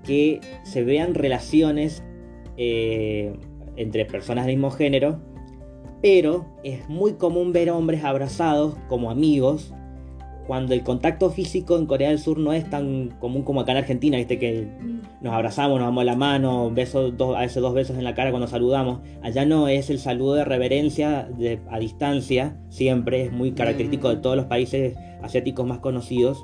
[0.04, 2.04] que se vean relaciones
[2.58, 3.34] eh,
[3.76, 5.20] entre personas del mismo género,
[6.02, 9.74] pero es muy común ver hombres abrazados como amigos,
[10.50, 13.78] cuando el contacto físico en Corea del Sur no es tan común como acá en
[13.78, 14.68] Argentina, viste que
[15.22, 18.32] nos abrazamos, nos damos la mano, besos, dos, a veces dos besos en la cara
[18.32, 19.00] cuando saludamos.
[19.22, 24.16] Allá no es el saludo de reverencia de- a distancia, siempre es muy característico de
[24.16, 26.44] todos los países asiáticos más conocidos.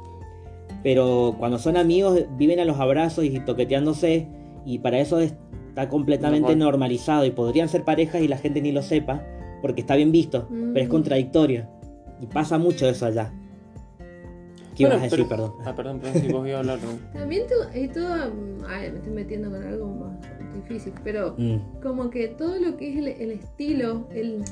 [0.83, 4.27] Pero cuando son amigos viven a los abrazos y toqueteándose
[4.67, 6.59] y para eso está completamente Normal.
[6.59, 9.23] normalizado y podrían ser parejas y la gente ni lo sepa
[9.63, 10.91] porque está bien visto, pero es Mm.
[10.91, 11.67] contradictorio
[12.21, 13.33] y pasa mucho eso allá.
[14.75, 15.67] ¿Qué Bueno, ibas a decir, pero- perdón?
[15.67, 16.79] Ah, perdón, perdón, si vos ibas a hablar.
[16.83, 17.13] ¿no?
[17.19, 18.13] También todo, hay todo,
[18.67, 20.17] ay, me estoy metiendo con algo más
[20.53, 24.43] difícil, pero Mm, como que todo lo que es el, el estilo, el,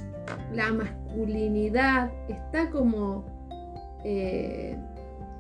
[0.54, 3.26] la masculinidad, está como
[4.06, 4.78] eh,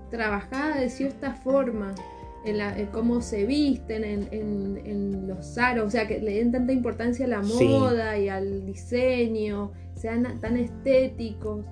[0.09, 1.93] trabajada de cierta forma.
[2.45, 6.39] En, la, en cómo se visten, en, en- en los aros, o sea, que le
[6.39, 7.63] den tanta importancia a la Sí.
[7.65, 11.63] moda y al diseño, sean tan estéticos,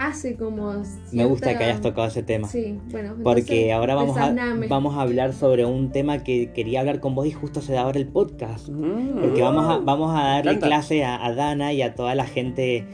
[0.00, 0.82] hace como...
[1.12, 2.48] Me gusta cierta- que hayas tocado ese tema.
[2.48, 4.34] Sí, bueno, Porque entonces, ahora vamos a,
[4.68, 7.82] vamos a hablar sobre un tema que quería hablar con vos y justo se da
[7.82, 8.68] ahora el podcast.
[8.68, 9.20] Mm.
[9.20, 10.66] Porque vamos a, vamos a darle encanta.
[10.66, 12.86] clase a, a Dana y a toda la gente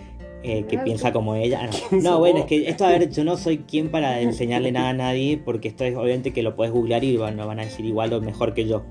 [0.42, 0.84] eh, que Claro.
[0.84, 1.62] piensa como ella.
[1.64, 2.42] No, ¿Quién No, bueno, vos?
[2.42, 5.68] es que esto, a ver, yo no soy quien para enseñarle nada a nadie, porque
[5.68, 8.52] esto es obviamente que lo puedes googlear y bueno, van a decir igual o mejor
[8.54, 8.82] que yo.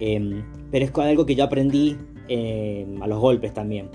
[0.00, 1.96] Em, pero es algo que yo aprendí
[2.28, 3.88] em, a los golpes también.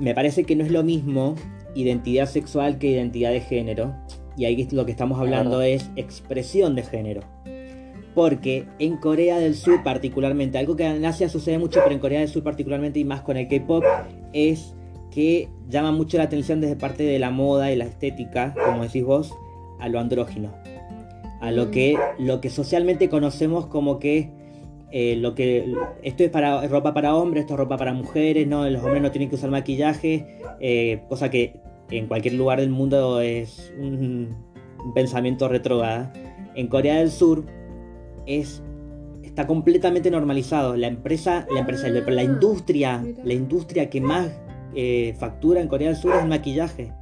[0.00, 1.34] Me parece que no es lo mismo
[1.74, 3.94] identidad sexual que identidad de género.
[4.36, 7.20] Y ahí lo que estamos hablando es expresión de género.
[8.14, 12.20] Porque en Corea del Sur particularmente, algo que en Asia sucede mucho, pero en Corea
[12.20, 13.84] del Sur particularmente y más con el K-Pop,
[14.32, 14.74] es
[15.10, 19.04] que llama mucho la atención desde parte de la moda y la estética, como decís
[19.04, 19.34] vos,
[19.78, 20.52] a lo andrógino.
[21.40, 24.30] A lo que, lo que socialmente conocemos como que
[24.92, 25.72] eh, lo que
[26.02, 29.02] esto es para es ropa para hombres, esto es ropa para mujeres, no, los hombres
[29.02, 34.36] no tienen que usar maquillaje, eh, cosa que en cualquier lugar del mundo es un,
[34.84, 36.12] un pensamiento retrógrada.
[36.54, 37.44] En Corea del Sur
[38.26, 38.62] es
[39.30, 40.76] está completamente normalizado.
[40.76, 44.28] La empresa, la empresa, la, industria, la industria que más
[44.74, 46.92] eh, factura en Corea del Sur es el maquillaje.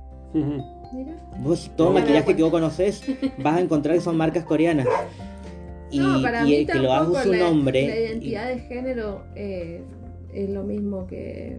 [1.40, 3.02] Vos todo maquillaje que vos conoces
[3.38, 4.86] vas a encontrar que son marcas coreanas.
[5.90, 7.86] Y, no, para y mí el que lo haga su la, nombre.
[7.88, 9.82] la identidad de género eh,
[10.34, 11.58] es lo mismo que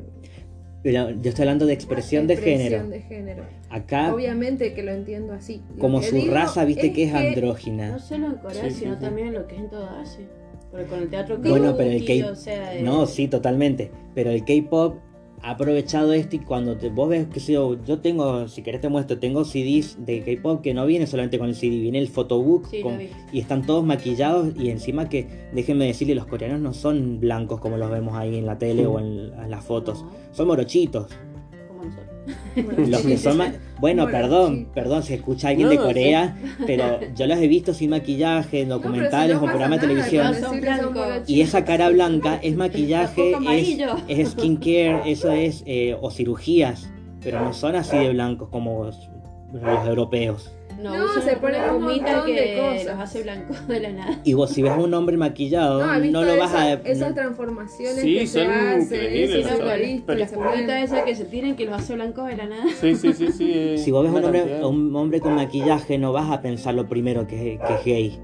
[0.83, 2.87] Pero yo estoy hablando de expresión, de género.
[2.87, 3.43] de género.
[3.69, 5.61] Acá, Obviamente que lo entiendo así.
[5.75, 7.89] Lo como su digo raza, viste que es andrógina.
[7.91, 9.01] No solo en Corea, Sí, sino sí.
[9.01, 10.25] también en lo que es en toda Asia.
[10.71, 13.89] Porque con el teatro Bueno, pero el K- o sea, No, sí, totalmente.
[14.13, 14.97] Pero el K-pop
[15.41, 18.89] ha aprovechado esto y cuando te, vos ves que yo, yo tengo, si querés te
[18.89, 22.67] muestro, tengo CDs de K-pop que no viene solamente con el CD, viene el photobook
[22.69, 22.99] Sí, con-
[23.31, 27.77] y están todos maquillados y encima que, déjenme decirle, los coreanos no son blancos como
[27.77, 31.07] los vemos ahí en la tele o en, en las fotos, No, son morochitos.
[31.67, 32.89] como nosotros.
[32.89, 33.37] Los que son
[33.79, 34.67] Bueno, Bueno, perdón, sí.
[34.73, 35.83] perdón si escucha alguien No, de sí.
[35.83, 39.45] Corea, pero yo los he visto sin maquillaje, en No, pero si documentales no o
[39.45, 41.23] pasa programas de nada, televisión.
[41.27, 46.89] Y esa cara blanca es maquillaje, es, es skincare, eso es, eh, o cirugías,
[47.23, 50.51] pero no son así de blancos como los europeos.
[50.81, 52.85] No, se ponen una un gomita montón de que cosas.
[52.85, 54.19] los hace blancos de la nada.
[54.23, 56.73] Y vos si ves a un hombre maquillado, No, lo vas a...
[56.73, 61.25] esa- esas transformaciones Sí, que se son hacen, Sí, no, son- futbolistas pero- que se
[61.25, 62.63] tiran que los hace blancos de la nada.
[62.79, 63.51] Sí, sí, sí, sí.
[63.53, 66.73] eh, si vos ves a un hombre, un hombre con maquillaje, no vas a pensar
[66.75, 68.19] lo primero que, que es gay.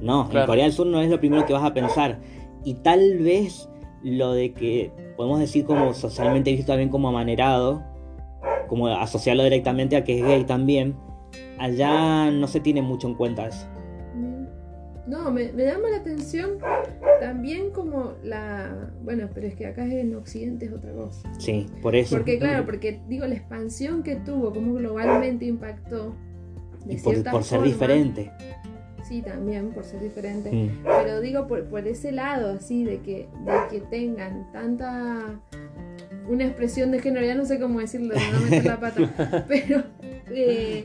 [0.00, 0.46] No, en.
[0.46, 2.20] Corea del Sur no es lo primero que vas a pensar.
[2.64, 3.68] Y tal vez
[4.02, 7.82] lo de que podemos decir como socialmente visto también como amanerado,
[8.68, 10.94] como asociarlo directamente a que es gay también,
[11.58, 13.66] allá no se tiene mucho en cuenta eso.
[14.14, 14.46] Mira.
[15.06, 16.58] No, me, me llama la atención
[17.20, 18.90] también como la...
[19.02, 21.32] Bueno, pero es que acá en Occidente es otra cosa.
[21.38, 22.16] Sí, por eso.
[22.16, 26.14] Porque claro, porque digo, la expansión que tuvo, cómo globalmente impactó.
[26.84, 28.32] De y por, cierta por ser diferente.
[29.08, 30.50] Sí, también por ser diferente.
[30.50, 30.82] Mm.
[30.84, 35.40] Pero digo, por, por ese lado, así, de que, de que tengan tanta.
[36.28, 39.44] Una expresión de género, ya no sé cómo decirlo, no meter la pata.
[39.48, 39.84] pero.
[40.30, 40.84] eh,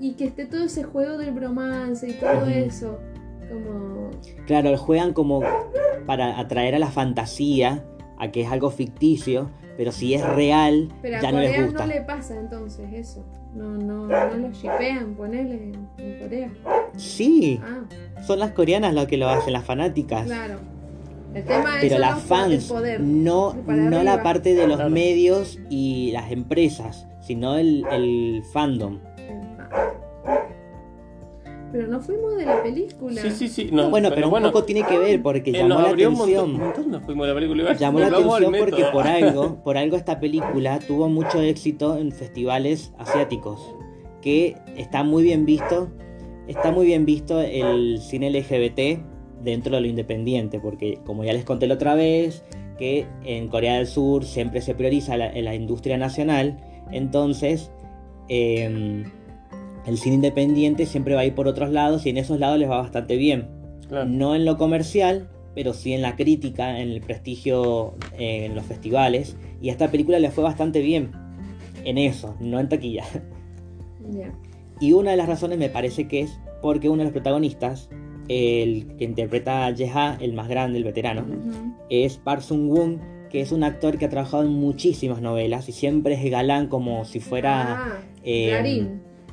[0.00, 2.98] y que esté todo ese juego del bromance y todo eso.
[3.48, 4.10] Como.
[4.46, 5.42] Claro, juegan como
[6.06, 7.84] para atraer a la fantasía,
[8.18, 11.60] a que es algo ficticio, pero si es real, Pero a ya no les Corea
[11.66, 11.86] no, gusta.
[11.86, 13.24] le pasa entonces eso.
[13.54, 16.50] No, no, no lo shipean, ponele en, en Corea.
[16.96, 17.84] Sí, Ah,
[18.22, 20.26] son las coreanas las que lo hacen, las fanáticas.
[20.26, 20.58] claro.
[21.34, 22.98] El tema es Pero las fans, poder.
[23.00, 24.90] no, no la parte de los Claro.
[24.90, 29.00] medios y las empresas, sino el, el fandom.
[31.72, 33.20] Pero no fuimos de la película.
[33.20, 33.68] Sí, sí, sí.
[33.72, 36.14] No, bueno, pero, un bueno, poco tiene que ver porque eh, llamó la abrió un
[36.14, 36.54] montón, atención.
[36.54, 37.62] un montón nos fuimos de la película.
[37.62, 37.78] igual.
[37.78, 42.92] Llamó la atención porque por algo, por algo esta película tuvo mucho éxito en festivales
[42.98, 43.74] asiáticos,
[44.22, 45.90] que está muy bien visto,
[46.46, 49.02] está muy bien visto el cine LGBT
[49.42, 52.44] dentro de lo independiente, porque como ya les conté la otra vez,
[52.78, 56.58] que en Corea del Sur siempre se prioriza la, la industria nacional,
[56.90, 57.70] entonces
[58.28, 59.04] em,
[59.86, 62.68] el cine independiente siempre va a ir por otros lados y en esos lados les
[62.68, 63.48] va bastante bien
[63.88, 64.08] Claro.
[64.08, 68.66] no en lo comercial, pero sí en la crítica, en el prestigio eh, en los
[68.66, 69.36] festivales.
[69.62, 71.12] Y a esta película le fue bastante bien
[71.84, 73.04] en eso, no en taquilla.
[74.78, 77.88] Y una de las razones me parece que es porque uno de los protagonistas,
[78.28, 81.24] el que interpreta a Jeha, el más grande, el veterano,
[81.88, 85.72] es Park Sung Woon, que es un actor que ha trabajado en muchísimas novelas y
[85.72, 87.76] siempre es galán como si fuera...
[87.76, 88.86] Ah, eh.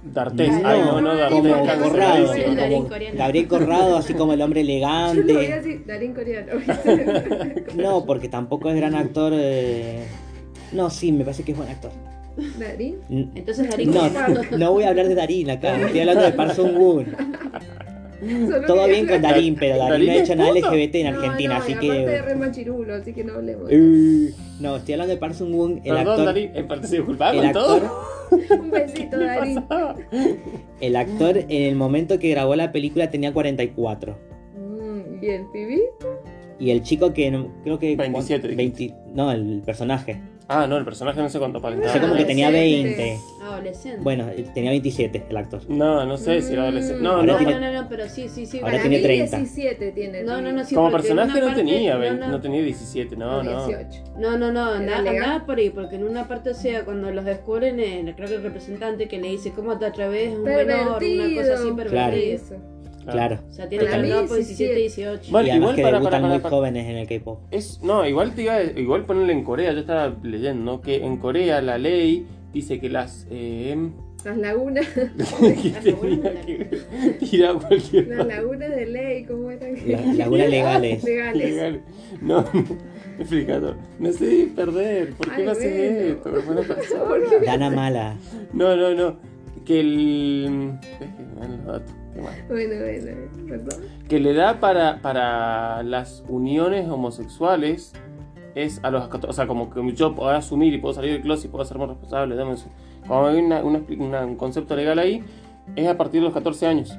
[0.06, 0.52] D'Artés.
[0.62, 1.42] No, Ay, no, no, D'Artés.
[1.42, 1.90] canceladísimo.
[1.90, 3.18] Corrado, El Darín como coreano.
[3.18, 5.34] Gabriel Corrado, así como el hombre Yo lo voy a elegante.
[5.62, 6.52] decir Darín coreano.
[7.76, 9.32] No, porque tampoco es gran actor.
[9.36, 10.06] eh,
[10.74, 11.92] No, sí, me parece que es buen actor.
[12.60, 12.98] Darín.
[13.36, 14.42] Entonces Darín No, coreano.
[14.58, 17.16] no voy a hablar de Darín acá, estoy hablando de Park Sung Woon.
[18.68, 19.22] Todo bien con.
[19.22, 20.52] Darín, pero Darín Darín no ha hecho nada.
[20.52, 22.22] LGBT en No, Argentina, no, así y aparte de que.
[22.22, 23.70] re machirulo, así que no hablemos.
[24.60, 26.26] No, estoy hablando de Park Sung Woon, el Perdón, actor.
[26.26, 26.52] Darín.
[26.56, 27.76] Eh, parte- se disculpaba El con todo.
[27.76, 27.92] actor,
[28.60, 29.64] Un besito, Darín.
[30.82, 34.18] el actor en el momento que grabó la película tenía 44.
[34.58, 35.82] Mm, ¿Y el pibí?
[36.60, 37.30] Y el chico que
[37.64, 37.96] creo que.
[37.96, 38.86] 27 dijiste.
[38.86, 40.22] 20 no, el personaje.
[40.56, 42.00] Ah, no, el personaje no sé cuánto aparentaba.
[42.00, 42.98] como que tenía Adolescente.
[42.98, 43.44] 20.
[43.44, 44.00] Adolescente.
[44.02, 45.62] Bueno, tenía 27 el actor.
[45.70, 47.02] No, no sé si era adolescente.
[47.04, 47.32] No, Ahora no.
[47.34, 48.58] no, tiene- no, no, no, pero sí, sí, sí.
[48.60, 49.38] Ahora Para tiene mí 30.
[49.38, 50.24] 17 tiene.
[50.24, 52.28] No, no, no, sí, Como porque personaje no parte- tenía, no, no.
[52.30, 53.68] no tenía 17, no, no.
[53.68, 54.04] 18.
[54.20, 57.26] No, no, no, andaba, andaba por ahí, porque en una parte, o sea, cuando los
[57.26, 61.02] descubren, eh, creo que el representante que le dice, ¿cómo te atreves un menor?
[61.04, 61.76] Una cosa así Pervertido.
[61.76, 62.34] pervertida.
[62.36, 62.56] Eso.
[63.12, 63.40] Claro.
[63.50, 65.10] O sea, tiene mí, andar por 17, 17.
[65.12, 65.32] 18.
[65.32, 67.40] Bueno, y además igual que para- debutan para- muy para- para- jóvenes en el K-pop.
[67.52, 70.82] Es, no, igual te iba a- igual ponerle en Corea, yo estaba leyendo, ¿no?
[70.82, 73.76] Que en Corea la ley dice que las eh,
[74.24, 74.88] Las lagunas,
[77.20, 79.74] tirar cualquier las lagunas de ley, ¿cómo eran?
[79.86, 81.04] Las lagunas legales.
[81.04, 81.50] Legales.
[81.50, 81.82] Legal.
[82.22, 82.64] No, no,
[83.20, 83.76] explicador.
[84.00, 85.14] Me sé perder.
[85.14, 86.62] ¿Por qué Ay, me haces bueno.
[86.62, 87.06] esto?
[87.06, 87.28] Buena.
[87.46, 88.16] Dana mala.
[88.54, 89.18] No, no, no.
[89.66, 90.74] Que el.
[90.82, 91.94] Es que me dan los datos.
[92.22, 93.84] Bueno, bueno, perdón.
[94.08, 97.94] Que le da para, para las uniones homosexuales
[98.56, 99.28] es a los 14.
[99.30, 101.78] O sea, como que yo puedo asumir y puedo salir del closet y puedo ser
[101.80, 102.36] más responsable.
[103.08, 105.24] Como hay una- una una- un concepto legal ahí,
[105.76, 106.98] es a partir de los 14 años.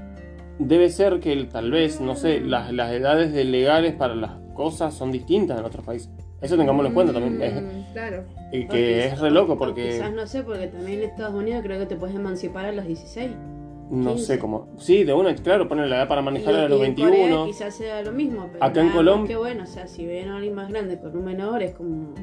[0.58, 4.32] Debe ser que el- tal vez, no sé, las, las edades de legales para las
[4.54, 6.10] cosas son distintas en otros países.
[6.40, 7.40] Eso tengámoslo en cuenta también.
[7.42, 8.24] es- Mm, Claro.
[8.52, 11.78] y que es re loco porque Quizás no sé, porque también en Estados Unidos creo
[11.78, 13.30] que te puedes emancipar a los 16.
[13.90, 14.26] No 15.
[14.26, 14.68] sé cómo.
[14.78, 17.46] Sí, de una, claro, poner la edad para manejar a los Y en Corea 21.
[17.46, 20.36] quizás sea lo mismo, pero Acá en Colombia- que bueno, o sea, si ven a
[20.36, 22.14] alguien más grande con un menor es como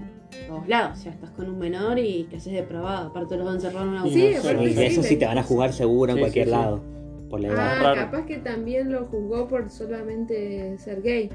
[0.48, 3.54] todos lados, o sea, estás con un menor y que haces depravado, aparte los van
[3.54, 4.64] a encerrar en una Sí, no sé.
[4.64, 6.58] Y de eso sí te van a jugar seguro en Sí, cualquier sí, sí.
[6.58, 6.82] lado.
[7.30, 7.58] Por la edad.
[7.80, 8.02] Ah, raro.
[8.12, 11.30] capaz que también lo jugó por solamente ser gay.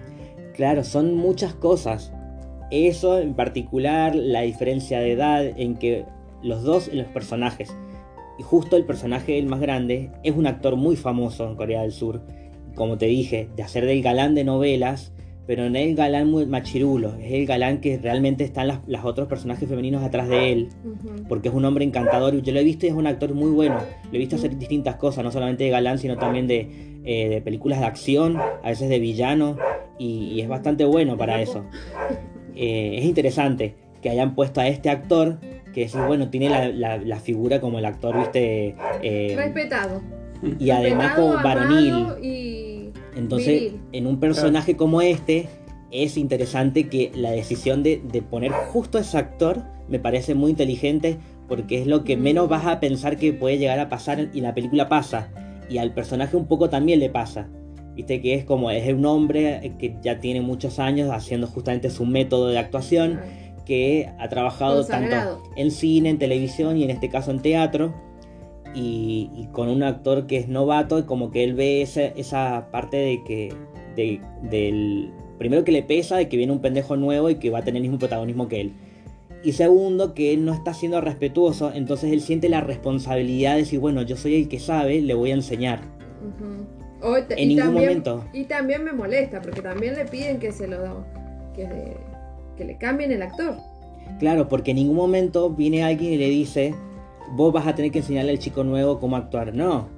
[0.55, 2.13] Claro, son muchas cosas.
[2.71, 6.05] Eso en particular, la diferencia de edad en que
[6.43, 7.75] los dos, los personajes,
[8.39, 11.93] y justo el personaje el más grande, es un actor muy famoso en Corea del
[11.93, 12.23] Sur,
[12.75, 15.13] como te dije, de hacer del galán de novelas,
[15.47, 19.05] pero no es el galán muy machirulo, es el galán que realmente están las, las
[19.05, 20.69] otros personajes femeninos atrás de él,
[21.29, 23.51] porque es un hombre encantador y yo lo he visto y es un actor muy
[23.51, 23.79] bueno.
[24.11, 27.41] Lo he visto hacer distintas cosas, no solamente de galán, sino también de, eh, de
[27.41, 29.57] películas de acción, a veces de villano,
[29.99, 31.65] y, y es bastante bueno para eso.
[32.59, 35.39] Eh, es interesante que hayan puesto a este actor,
[35.77, 40.01] que decís, bueno, tiene la, la- la figura como el actor, viste, eh, Respetado.
[40.59, 42.07] y además como varonil.
[42.23, 43.81] y Entonces, Viril.
[43.93, 45.49] en un personaje como este,
[45.91, 50.51] es interesante que la decisión de, de poner justo a ese actor me parece muy
[50.51, 52.23] inteligente porque es lo que Mm.
[52.23, 55.29] menos vas a pensar que puede llegar a pasar y la película pasa.
[55.69, 57.49] Y al personaje un poco también le pasa.
[57.95, 62.07] Viste que es como, es un hombre que ya tiene muchos años haciendo justamente su
[62.07, 63.21] método de actuación,
[63.67, 65.37] que ha trabajado Consagrado.
[65.43, 67.93] tanto en cine, en televisión y en este caso en teatro.
[68.75, 72.69] Y, y con un actor que es novato, y como que él ve esa, esa
[72.71, 73.53] parte de que.
[73.95, 75.11] de- del.
[75.39, 77.77] Primero que le pesa de que viene un pendejo nuevo y que va a tener
[77.77, 78.73] el mismo protagonismo que él.
[79.43, 83.79] Y segundo, que él no está siendo respetuoso, entonces él siente la responsabilidad de decir,
[83.81, 85.81] bueno, yo soy el que sabe, le voy a enseñar.
[86.23, 87.07] Ujú.
[87.07, 88.25] O te- En ningún también- momento.
[88.33, 91.05] Y también me molesta, porque también le piden que se lo
[91.55, 91.97] que,
[92.57, 93.55] que le cambien el actor.
[94.19, 96.75] Claro, porque en ningún momento viene alguien y le dice,
[97.33, 99.55] vos vas a tener que enseñarle al chico nuevo cómo actuar.
[99.55, 99.89] No,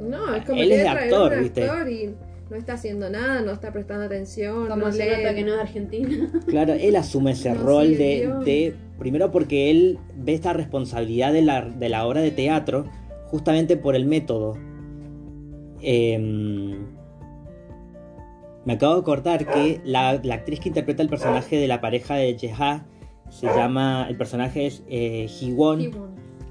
[0.00, 1.64] No, es como Él que es de actor, un ¿viste?
[1.64, 2.14] actor y
[2.48, 5.22] no está haciendo nada, no está prestando atención, Como no se lee.
[5.22, 6.30] nota que no es de Argentina.
[6.46, 8.44] Claro, él asume ese No, rol sí, de, Dios.
[8.44, 12.86] de- Primero porque él ve esta responsabilidad de la, de la obra de teatro
[13.28, 14.56] justamente por el método.
[15.82, 16.76] Em,
[18.64, 22.14] me acabo de cortar que la, la actriz que interpreta el personaje de la pareja
[22.14, 22.86] de Jeha
[23.28, 24.06] se llama.
[24.08, 25.90] El personaje es eh, Hee-won,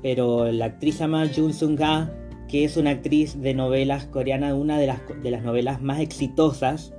[0.01, 2.11] pero la actriz se llama Jun Sung-ha,
[2.47, 6.93] que es una actriz de novelas coreanas, una de las, de las novelas más exitosas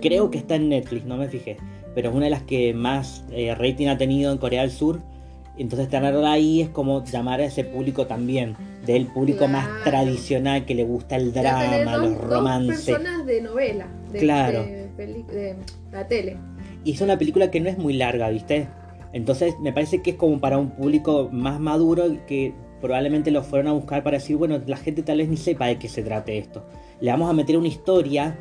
[0.00, 1.56] Creo que está en Netflix, no me fijé.
[1.94, 5.00] Pero es una de las que más eh, rating ha tenido en Corea del Sur.
[5.58, 8.56] Entonces tenerla ahí es como llamar a ese público también.
[8.86, 12.84] Del público más tradicional que le gusta el drama, dos- los dos romances.
[12.86, 14.62] personas de novela, de, Claro.
[14.62, 15.56] de peli- de
[15.92, 16.36] la tele.
[16.84, 18.68] Y es una película que no es muy larga, ¿viste?
[19.12, 23.66] Entonces me parece que es como para un público más maduro que probablemente lo fueron
[23.66, 26.38] a buscar para decir, bueno, la gente tal vez ni sepa de qué se trate
[26.38, 26.64] esto.
[27.00, 28.38] Le vamos a meter una historia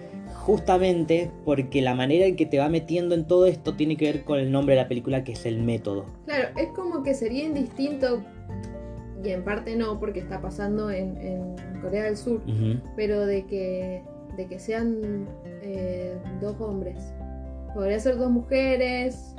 [0.47, 4.23] justamente porque la manera en que te va metiendo en todo esto tiene que ver
[4.23, 6.05] con el nombre de la película que es el método.
[6.25, 8.23] Claro, es como que sería indistinto,
[9.21, 12.41] y en parte no, porque está pasando en, en Corea del Sur,
[12.95, 14.03] pero de que,
[14.37, 15.27] de que sean
[15.63, 17.13] eh, dos hombres.
[17.73, 19.35] Podría ser dos mujeres,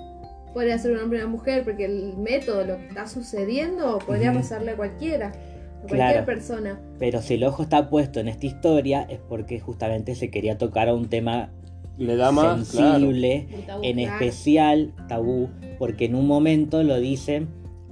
[0.53, 4.35] podría ser un hombre y una mujer, porque el método, lo que está sucediendo, podría
[4.35, 5.33] pasarle a cualquiera,
[5.81, 6.27] cualquier Claro.
[6.27, 6.81] persona.
[6.99, 10.88] Pero si el ojo está puesto en esta historia es porque justamente se quería tocar
[10.88, 11.51] a un tema
[11.97, 13.83] Le da más, sensible, tabú.
[13.85, 14.12] en Claro.
[14.14, 17.49] especial tabú, porque en un momento lo dicen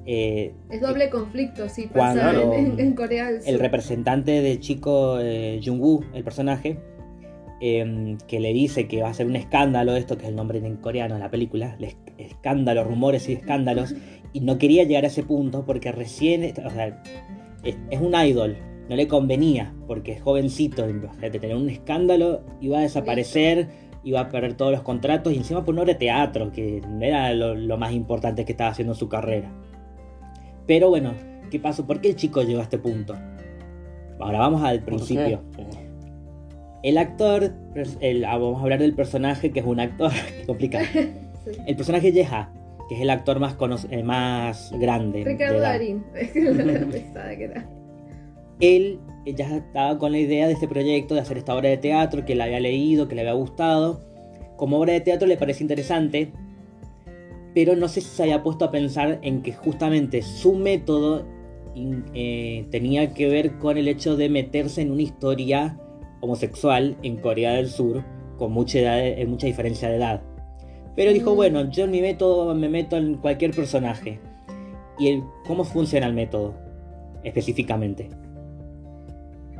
[0.08, 3.50] eh, Es doble conflicto, sí, pasa Cuando- en, en- en Corea del Sur.
[3.54, 6.78] el representante del chico eh, Jung-woo, el personaje,
[7.60, 10.58] em, que le dice que va a ser un escándalo, esto que es el nombre
[10.58, 13.94] en coreano de la película, el es- escándalo, rumores y escándalos,
[14.32, 17.02] y no quería llegar a ese punto porque recién, o sea,
[17.90, 18.56] es, un idol,
[18.88, 23.68] no le convenía, porque es jovencito, de tener un escándalo, iba a desaparecer,
[24.04, 27.32] iba a perder todos los contratos, y encima por obra de teatro, que no era
[27.34, 29.50] lo, lo más importante que estaba haciendo en su carrera.
[30.66, 31.14] Pero bueno,
[31.50, 31.86] ¿qué pasó?
[31.86, 33.14] ¿Por qué el chico llegó a este punto?
[34.18, 35.42] Ahora vamos al principio.
[36.82, 37.52] El actor,
[38.00, 40.12] el- ah, vamos a hablar del personaje que es un actor,
[40.46, 40.84] complicado.
[41.66, 42.50] El personaje Yeha,
[42.88, 43.56] que es el actor más,
[43.90, 45.20] eh, más grande.
[45.24, 45.60] de Ricardo.
[45.60, 46.04] Darín.
[46.34, 47.68] La pesada que era.
[48.60, 51.76] Él eh, ya estaba con la idea de este proyecto, de hacer esta obra de
[51.78, 54.00] teatro, que le había leído, que le había gustado.
[54.56, 56.32] Como obra de teatro le parece interesante,
[57.54, 61.26] pero no sé si se había puesto a pensar en que justamente su método
[62.14, 65.78] eh, tenía que ver con el hecho de meterse en una historia
[66.20, 68.02] homosexual en Corea del Sur
[68.38, 70.22] con mucha, edad- eh, mucha diferencia de edad.
[70.96, 71.36] Pero dijo, Mm.
[71.36, 74.18] bueno, yo en mi método me meto en cualquier personaje.
[74.98, 76.54] ¿Y el, cómo funciona el método
[77.22, 78.08] específicamente?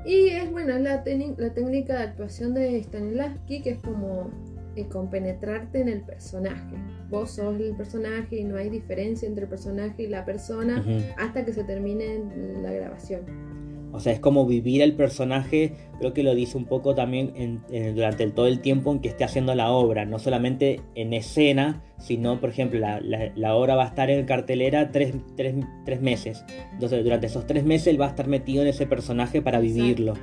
[0.05, 1.03] Y es bueno, es la,
[1.37, 4.31] la técnica de actuación de Stanislavski, que es como
[4.77, 6.77] eh, compenetrarte en el personaje.
[7.11, 10.85] Vos sos el personaje y no hay diferencia entre el personaje y la persona
[11.19, 12.21] hasta que se termine
[12.63, 13.23] la grabación.
[13.93, 17.63] O sea, es como vivir el personaje, creo que lo dice un poco también en-
[17.71, 21.15] en- durante el- todo el tiempo en que esté haciendo la obra, no solamente en
[21.15, 25.55] escena, sino, por ejemplo, la, la- la obra va a estar en cartelera tres, tres-
[25.87, 26.45] tres meses.
[26.73, 29.75] Entonces, durante esos tres meses él va a estar metido en ese personaje para Exacto.
[29.83, 30.15] vivirlo.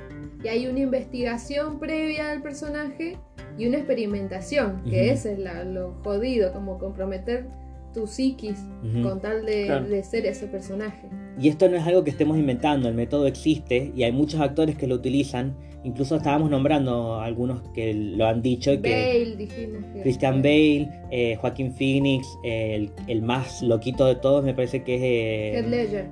[0.44, 3.16] Y hay una investigación previa del personaje
[3.58, 7.46] y una experimentación, que ese es la- lo jodido, como comprometer
[7.94, 8.58] tu psiquis
[9.02, 9.86] con tal de, Claro.
[9.86, 11.08] de ser ese personaje.
[11.40, 14.76] Y esto no es algo que estemos inventando, el método existe y hay muchos actores
[14.76, 15.56] que lo utilizan.
[15.82, 18.90] Incluso estábamos nombrando algunos que lo han dicho, que
[19.22, 20.00] Bale, dijimos que.
[20.02, 24.94] Christian Bale, eh, Joaquín Phoenix, eh, el, el más loquito de todos me parece que
[24.94, 25.02] es...
[25.02, 26.06] Heath eh, Ledger.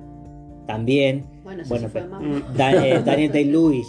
[0.67, 2.21] también Bueno, Bueno, sí más.
[2.21, 2.35] mm,
[2.85, 3.87] eh, Daniel Day-Lewis,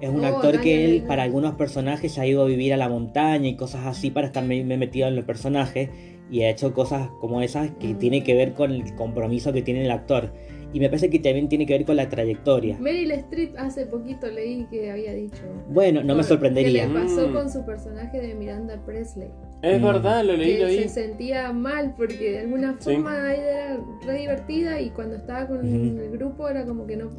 [0.00, 2.78] Es un Oh, actor que él, para algunos personajes, se ha ido a vivir a
[2.78, 5.90] la montaña y cosas así para estar me- me metido en el personaje.
[6.30, 7.98] Y ha hecho cosas como esas que Mm.
[7.98, 10.32] tiene que ver con el compromiso que tiene el actor.
[10.72, 12.78] Y me parece que también tiene que ver con la trayectoria.
[12.78, 15.42] Meryl Streep hace poquito leí que había dicho.
[15.68, 16.86] Bueno, no me sorprendería.
[16.86, 17.32] ¿Qué le pasó Mm.
[17.32, 19.28] con su personaje de Miranda Presley?
[19.62, 19.84] Es Mm.
[19.84, 20.88] verdad, lo leí, que lo se leí.
[20.88, 22.94] sentía mal porque de alguna Sí.
[22.94, 27.10] forma ella era re divertida y cuando estaba con el grupo era como que no,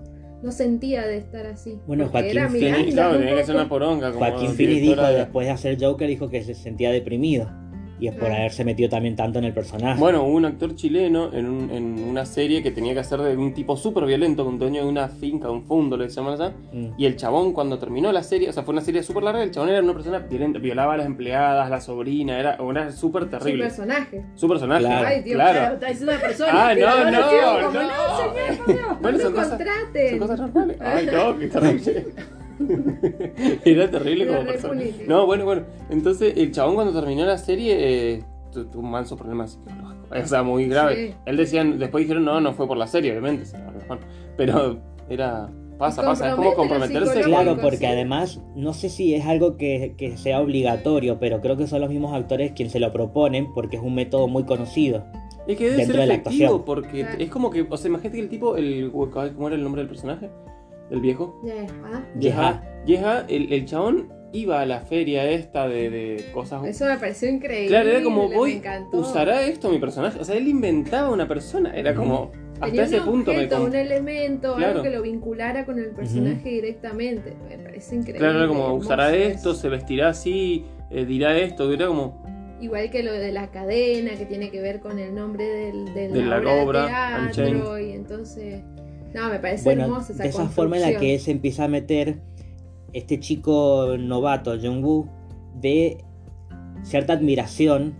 [0.41, 1.77] no sentía de estar así.
[1.85, 4.11] Bueno, Joaquín era Phoenix, claro, tenía que ser una poronga.
[4.13, 7.47] Como Joaquín Phoenix dijo, de- después de hacer Joker, dijo que se sentía deprimido.
[8.01, 9.99] Y es por haberse metido también tanto en el personaje.
[9.99, 13.37] Bueno, hubo un actor chileno en, un- en una serie que tenía que hacer de
[13.37, 16.53] un tipo súper violento, un dueño de una finca, un fondo, le llaman allá.
[16.73, 16.87] Mm.
[16.97, 19.51] Y el chabón, cuando terminó la serie, o sea, fue una serie súper larga, el
[19.51, 23.29] chabón era una persona violenta, violaba a las empleadas, la sobrina, era, era súper Su
[23.29, 23.63] terrible.
[23.65, 24.25] personaje.
[24.35, 24.81] Su personaje.
[24.83, 25.07] Claro.
[25.07, 25.77] Ay, Dios, claro.
[25.87, 26.51] Diciendo una persona.
[26.53, 27.79] Ah, no, no, quedo como, no.
[27.79, 29.61] señor, por Dios, Bueno, no son cosas-.
[30.09, 30.77] Son cosas normales.
[30.81, 32.05] Ay, no, qué terrible.
[33.65, 34.73] Era terrible Era como persona.
[34.73, 35.03] político.
[35.07, 35.63] No, bueno, bueno.
[35.89, 37.75] Entonces, el chabón cuando terminó la serie
[38.15, 39.87] eh, tu- tuvo un manso problema psicológico.
[40.11, 41.07] O sea, muy grave.
[41.07, 41.13] Sí.
[41.25, 43.45] Él decía, después dijeron, no, no fue por la serie, obviamente.
[44.35, 44.77] Pero
[45.09, 45.49] era.
[45.77, 46.29] Pasa, pasa.
[46.29, 47.21] Es como comprometerse.
[47.21, 47.85] Claro, porque sí.
[47.85, 51.89] además, no sé si es algo que, que sea obligatorio, pero creo que son los
[51.89, 55.05] mismos actores quienes se lo proponen porque es un método muy conocido.
[55.47, 56.65] Es que debe dentro ser de la efectivo, actuación.
[56.65, 57.17] porque Claro.
[57.19, 57.65] es como que.
[57.67, 60.29] O sea, imagínate que el tipo, el, ¿cómo era el nombre del personaje?
[60.91, 61.39] El viejo.
[61.43, 62.83] Ya, ah, Yeha.
[62.85, 66.63] Yeha, el, el chabón iba a la feria esta de, de cosas.
[66.65, 67.67] Eso me pareció increíble.
[67.69, 68.61] Claro, era como, voy.
[68.93, 70.19] ¿usará esto mi personaje?
[70.19, 73.61] O sea, él inventaba una persona, era como, hasta Tenía ese un punto me con-
[73.63, 74.71] un elemento, Claro.
[74.79, 77.33] algo que lo vinculara con el personaje directamente.
[77.49, 78.19] Me parece increíble.
[78.19, 79.29] Claro, era como, usará eso.
[79.29, 82.21] esto, se vestirá así, eh, dirá esto, era como,
[82.61, 86.13] Igual que lo de la cadena, que tiene que ver con el nombre del, del
[86.13, 86.87] De la obra, obra, de
[87.33, 87.87] teatro, Unchained.
[87.87, 88.61] y entonces...
[89.13, 91.65] No, me parece Bueno, hermosa esa de esa forma en la que él se empieza
[91.65, 92.19] a meter,
[92.93, 95.07] este chico novato, Jung-woo,
[95.61, 95.97] ve
[96.83, 97.95] cierta admiración.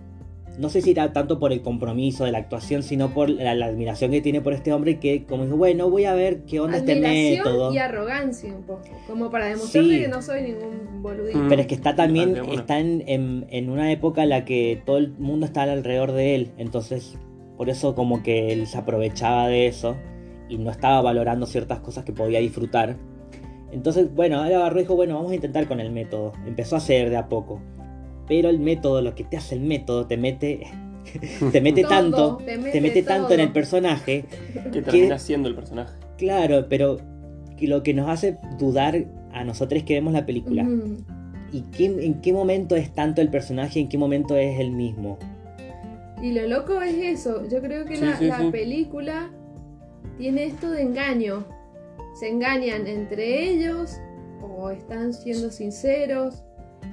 [0.60, 3.68] No sé si era tanto por el compromiso de la actuación, sino por la, la
[3.68, 6.78] admiración que tiene por este hombre que, como dijo, bueno, voy a ver qué onda
[6.78, 7.74] este Admiración método.
[7.74, 10.02] y arrogancia un poco, como para demostrarle Sí.
[10.02, 11.38] que no soy ningún boludito.
[11.40, 11.48] Mm.
[11.48, 12.62] Pero es que está también, Fíjate, bueno.
[12.62, 16.36] está en, en- en una época en la que todo el mundo está alrededor de
[16.36, 17.18] él, entonces
[17.56, 19.96] por eso como que él se aprovechaba de eso
[20.52, 22.98] y no estaba valorando ciertas cosas que podía disfrutar.
[23.72, 26.34] Entonces, bueno, él agarró y dijo, bueno, vamos a intentar con el método.
[26.46, 27.62] Empezó a hacer de a poco.
[28.28, 30.68] Pero el método, lo que te hace el método, te mete,
[31.54, 34.26] te mete Todo, tanto, te mete te mete tanto en el personaje
[34.74, 35.94] que termina siendo el personaje.
[36.18, 36.98] Claro, pero
[37.58, 40.68] que lo que nos hace dudar a nosotros que vemos la película.
[41.54, 44.72] ¿Y qué- en qué momento es tanto el personaje y en qué momento es el
[44.72, 45.18] mismo?
[46.22, 47.48] Y lo loco es eso.
[47.50, 48.52] Yo creo que Sí, la, sí, la sí.
[48.52, 49.32] película
[50.18, 51.46] tiene esto de engaño.
[52.20, 53.98] Se engañan entre ellos
[54.42, 56.44] o están siendo sinceros.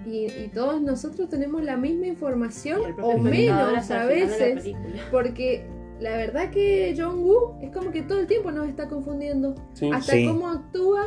[0.07, 4.64] Y, y todos nosotros tenemos la misma información o menos a veces.
[5.11, 5.66] Porque
[6.01, 9.55] la verdad que Jong-Woo es como que todo el tiempo nos está confundiendo.
[9.75, 9.91] Sí.
[9.93, 10.27] Hasta Sí.
[10.27, 11.05] cómo actúa,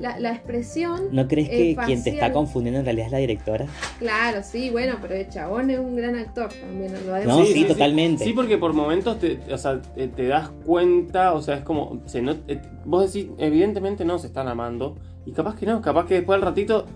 [0.00, 1.02] la, la expresión.
[1.12, 3.66] ¿No crees Eh, que quien te está confundiendo en realidad es la directora?
[3.98, 6.92] Claro, sí, bueno, pero el chabón es un gran actor también.
[7.06, 8.24] Lo No, Sí, sí, sí, totalmente.
[8.24, 12.00] Sí, porque por momentos te, o sea, te, te das cuenta, o sea, es como,
[12.06, 16.06] se no- eh, vos decís, evidentemente no se están amando, y capaz que no, capaz
[16.06, 16.86] que después al ratito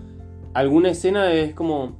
[0.53, 1.97] alguna escena es como,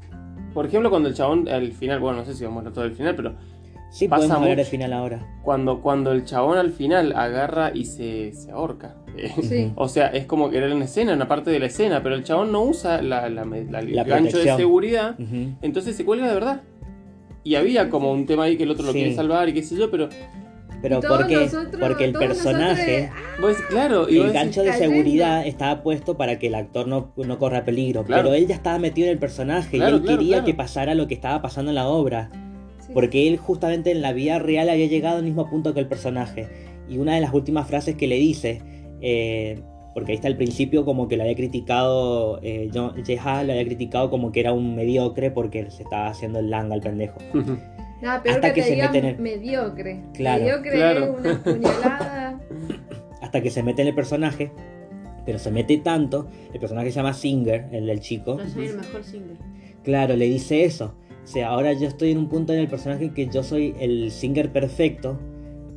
[0.53, 2.83] por ejemplo, cuando el chabón, al final, bueno, no sé si vamos a hablar todo
[2.83, 3.33] del final, pero
[3.91, 4.57] Sí, pasa podemos hablar mucho.
[4.57, 5.27] del final ahora.
[5.43, 8.95] cuando, cuando el chabón al final agarra y se, se ahorca.
[9.41, 9.71] Sí.
[9.75, 12.23] O sea, es como que era una escena, una parte de la escena, pero el
[12.23, 15.15] chabón no usa la, la- la- el La gancho de seguridad,
[15.61, 16.61] entonces se cuelga de verdad.
[17.43, 18.99] Y había como un tema ahí que el otro lo Sí.
[18.99, 20.09] quiere salvar y qué sé yo, pero
[20.81, 24.93] Pero porque, nosotros- porque el personaje, nosotros, vos decís, claro, el decís, gancho de cayendo.
[24.95, 28.03] seguridad estaba puesto para que el actor no, no corra peligro.
[28.03, 28.23] Claro.
[28.23, 30.45] Pero él ya estaba metido en el personaje Claro, y él claro, quería claro.
[30.45, 32.29] que pasara lo que estaba pasando en la obra.
[32.89, 32.93] Sí.
[32.93, 36.47] Porque él justamente en la vida real había llegado al mismo punto que el personaje.
[36.89, 38.61] Y una de las últimas frases que le dice,
[39.01, 39.61] eh,
[39.93, 43.65] porque ahí está al principio como que lo había criticado, eh, John- Jeha lo había
[43.65, 47.19] criticado como que era un mediocre porque se estaba haciendo el langa al pendejo.
[48.01, 50.01] Nada, peor hasta que, que te se meten en- mediocre.
[50.13, 50.43] Claro.
[50.43, 51.03] Mediocre Claro.
[51.03, 52.39] es una puñalada.
[53.21, 54.51] Hasta que se mete en el personaje,
[55.25, 58.35] pero se mete tanto, el personaje se llama Singer, el del chico.
[58.35, 59.37] No soy el mejor singer.
[59.83, 60.95] Claro, le dice eso.
[61.29, 63.75] O sea, ahora yo estoy en un punto en el personaje en que yo soy
[63.79, 65.19] el Singer perfecto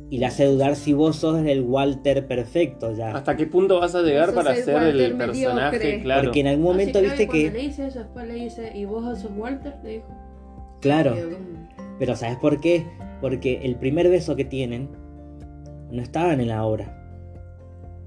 [0.09, 3.11] y le hace dudar si vos sos el Walter perfecto ya.
[3.11, 5.77] ¿Hasta qué punto vas a llegar para ser Walter el personaje?
[5.77, 6.01] mediocre.
[6.01, 6.23] Claro.
[6.23, 7.51] Porque en algún momento Así, claro, viste que...
[7.51, 9.75] le dice eso, después le dice, ¿y vos sos Walter?
[9.83, 10.07] Le dijo.
[10.81, 11.67] Claro, como-
[11.99, 12.87] pero ¿sabes por qué?
[13.21, 14.89] Porque el primer beso que tienen
[15.91, 16.99] no estaban en la obra.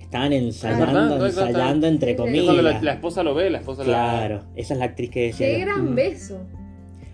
[0.01, 1.27] Están ensayando, verdad.
[1.29, 2.57] ensayando entre comillas.
[2.57, 5.47] la, la esposa lo ve, la esposa Claro, esa es la actriz que decía.
[5.47, 5.95] Qué gran Mm.
[5.95, 6.41] beso.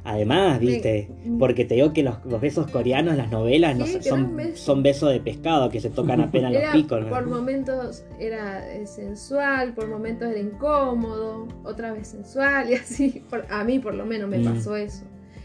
[0.05, 4.37] Además, viste, Me- porque te digo que los, los besos coreanos, las novelas, no son,
[4.37, 4.59] besos.
[4.61, 7.03] son besos de pescado que se tocan apenas los picos.
[7.03, 7.09] ¿no?
[7.09, 13.23] por momentos era eh, sensual, por momentos era incómodo, otra vez sensual y así.
[13.31, 14.45] Por- a mí por lo menos me Mm.
[14.45, 15.05] pasó eso.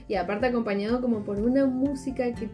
[0.10, 2.48] Y aparte acompañado como por una música que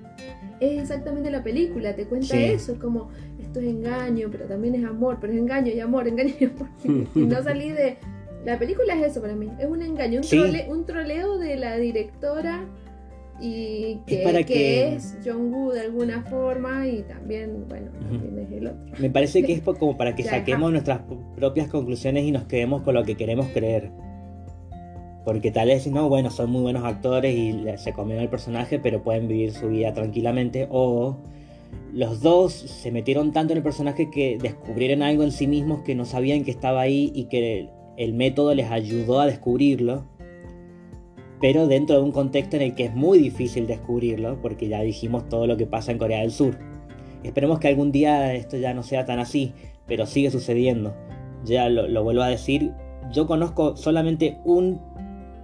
[0.59, 2.43] es exactamente la película, te cuenta Sí.
[2.45, 6.07] eso, es como esto es engaño, pero también es amor, pero es engaño y amor,
[6.09, 6.67] engaño y amor.
[7.15, 7.97] y no salí de...
[8.45, 10.37] La película es eso para mí, es un engaño, un, Sí.
[10.37, 12.65] trole- un troleo de la directora
[13.41, 17.89] y que, Es para que que- es John Woo de alguna forma y también, bueno,
[17.91, 18.79] también es el otro.
[18.99, 20.71] Me parece que es como para que Ya, saquemos ajá.
[20.71, 21.01] nuestras
[21.35, 23.91] propias conclusiones y nos quedemos con lo que queremos creer.
[25.25, 29.03] Porque tal vez, no, bueno, son muy buenos actores y se comieron el personaje, pero
[29.03, 30.67] pueden vivir su vida tranquilamente.
[30.69, 31.15] O
[31.93, 35.95] los dos se metieron tanto en el personaje que descubrieron algo en sí mismos que
[35.95, 40.05] no sabían que estaba ahí y que el método les ayudó a descubrirlo.
[41.41, 45.27] Pero dentro de un contexto en el que es muy difícil descubrirlo, porque ya dijimos
[45.27, 46.57] todo lo que pasa en Corea del Sur.
[47.23, 49.53] Esperemos que algún día esto ya no sea tan así,
[49.85, 50.93] pero sigue sucediendo.
[51.43, 52.71] Ya lo, vuelvo a decir,
[53.11, 54.79] yo conozco solamente un,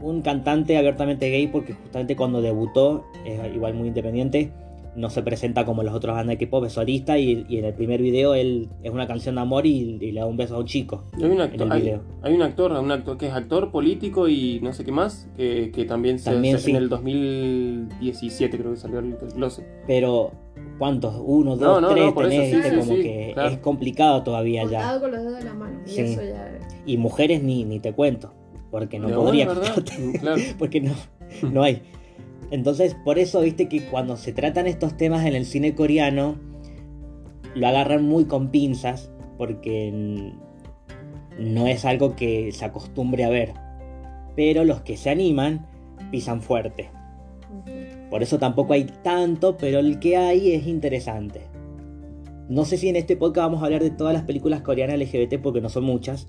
[0.01, 4.51] un cantante abiertamente gay porque justamente cuando debutó, es igual muy independiente,
[4.95, 7.73] no se presenta como los otros bandas de K-pop, es solista y, y en el
[7.73, 10.59] primer video él es una canción de amor y, y le da un beso a
[10.59, 11.03] un chico.
[11.13, 12.01] Hay un, En actor, el hay, video.
[12.21, 15.71] hay un actor, un actor que es actor político y no sé qué más, que,
[15.71, 16.71] que también, se- También se- sí.
[16.71, 19.65] en el 2017 creo que salió el el closet.
[19.87, 20.31] Pero,
[20.77, 21.15] ¿cuántos?
[21.23, 23.31] Uno, dos, No, no, tres, no, por eso tenés, sí, viste, sí, como sí, que
[23.33, 23.49] claro.
[23.49, 24.69] es complicado todavía ya.
[24.79, 25.79] Contado con los dedos de la mano.
[25.85, 26.01] Y Sí.
[26.01, 26.59] eso ya.
[26.85, 28.33] Y mujeres ni, ni te cuento,
[28.71, 29.47] porque no De podría
[30.19, 30.41] Claro.
[30.59, 30.91] porque no,
[31.51, 31.81] no hay.
[32.51, 36.37] Entonces, por eso, viste que cuando se tratan estos temas en el cine coreano,
[37.55, 40.33] lo agarran muy con pinzas, porque
[41.37, 43.53] no es algo que se acostumbre a ver.
[44.35, 45.67] Pero los que se animan
[46.11, 46.89] pisan fuerte.
[48.09, 51.41] Por eso tampoco hay tanto, pero el que hay es interesante.
[52.47, 55.39] No sé si en este podcast vamos a hablar de todas las películas coreanas LGBT,
[55.41, 56.27] porque no son muchas,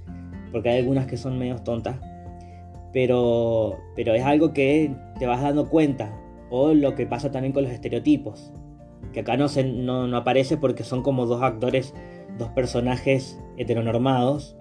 [0.53, 1.97] porque hay algunas que son medio tontas.
[2.93, 6.17] Pero, pero es algo que te vas dando cuenta.
[6.51, 8.53] O lo que pasa también con los estereotipos.
[9.13, 11.95] Que acá no, se, no, no aparece porque son como dos actores,
[12.39, 14.57] dos personajes heteronormados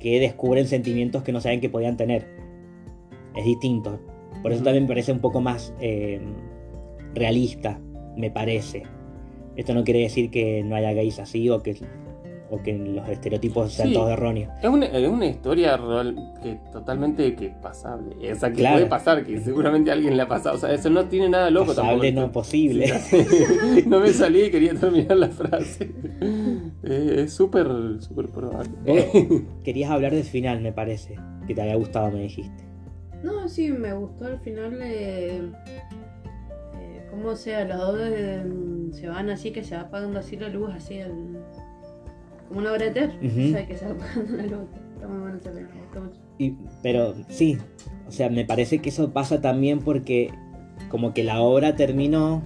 [0.00, 2.26] que descubren sentimientos que no saben que podían tener.
[3.36, 4.00] Es distinto.
[4.42, 6.20] Por eso también me parece un poco más eh,
[7.14, 7.80] realista,
[8.16, 8.82] me parece.
[9.56, 11.76] Esto no quiere decir que no haya gays así o que,
[12.54, 13.94] o que los estereotipos sean Sí.
[13.94, 14.52] todos erróneos.
[14.62, 18.32] Es una, es una historia real que totalmente que pasable.
[18.32, 18.76] O sea, que Claro.
[18.76, 20.56] puede pasar, que seguramente a alguien le ha pasado.
[20.56, 22.26] O sea, eso no tiene nada loco Pasable, tampoco.
[22.26, 22.86] no posible.
[23.86, 25.92] no me salí y quería terminar la frase.
[26.82, 27.66] Es súper,
[28.00, 28.70] súper probable.
[28.86, 31.16] Vos querías hablar del final, me parece.
[31.46, 32.64] Que te había gustado, me dijiste.
[33.22, 35.40] No, sí, me gustó al final eh,
[36.78, 38.42] eh, cómo sea, los dos eh,
[38.92, 41.42] se van así, que se va apagando así la luz, así al-
[42.54, 43.18] como una obra de teatro.
[43.22, 43.40] Ujú.
[43.40, 44.60] O sea, que se va apagando la luz.
[44.94, 46.20] Está muy bueno me mucho.
[46.38, 47.58] Y- pero sí,
[48.08, 50.30] o sea, me parece que eso pasa también porque
[50.88, 52.42] como que la obra terminó,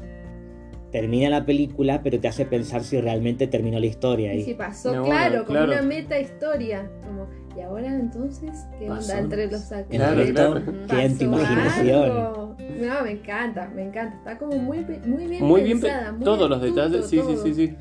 [0.93, 4.35] termina la película, pero te hace pensar si realmente terminó la historia.
[4.35, 5.73] Y Y si pasó, No, claro, como claro.
[5.73, 6.91] una meta historia.
[7.07, 9.11] Como, y ahora entonces, ¿qué Pasó.
[9.13, 9.85] onda entre los Claro,
[10.23, 10.31] actores?
[10.31, 10.65] claro.
[10.87, 12.03] queda en tu ¿Pasó imaginación.
[12.05, 12.57] algo?
[12.81, 14.17] No, me encanta, me encanta.
[14.19, 16.13] Está como muy, muy bien Muy bien, pe- pensada.
[16.13, 17.43] muy todos los detalles, sí, sí, todo.
[17.45, 17.75] sí, sí.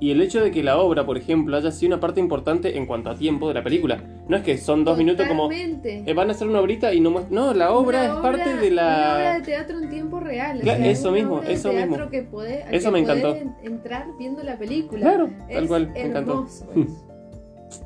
[0.00, 2.84] Y el hecho de que la obra, por ejemplo, haya sido una parte importante en
[2.86, 4.02] cuanto a tiempo de la película.
[4.28, 7.24] No es que son dos minutos como eh, van a hacer una obrita y no
[7.30, 9.34] No, la obra Una es parte de Una obra la.
[9.38, 10.58] de teatro en tiempo real.
[10.58, 12.10] o Claro, sea, eso mismo, obra de eso teatro mismo.
[12.10, 13.28] Que podés, Eso que me encantó.
[13.30, 15.00] podés entrar viendo la película.
[15.00, 16.46] Claro, es tal cual, me encantó.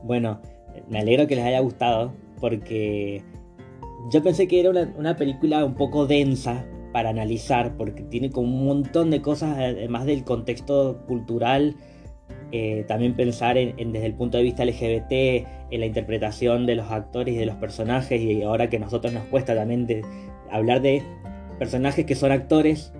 [0.03, 0.41] Bueno,
[0.89, 3.23] me alegro que les haya gustado porque
[4.13, 8.49] yo pensé que era una, una película un poco densa para analizar porque tiene como
[8.49, 11.77] un montón de cosas además del contexto cultural.
[12.53, 15.11] Eh, también pensar en, en desde el punto de vista LGBT,
[15.71, 19.13] en la interpretación de los actores y de los personajes y ahora que a nosotros
[19.13, 20.03] nos cuesta también de
[20.51, 21.03] hablar de
[21.59, 22.93] personajes que son actores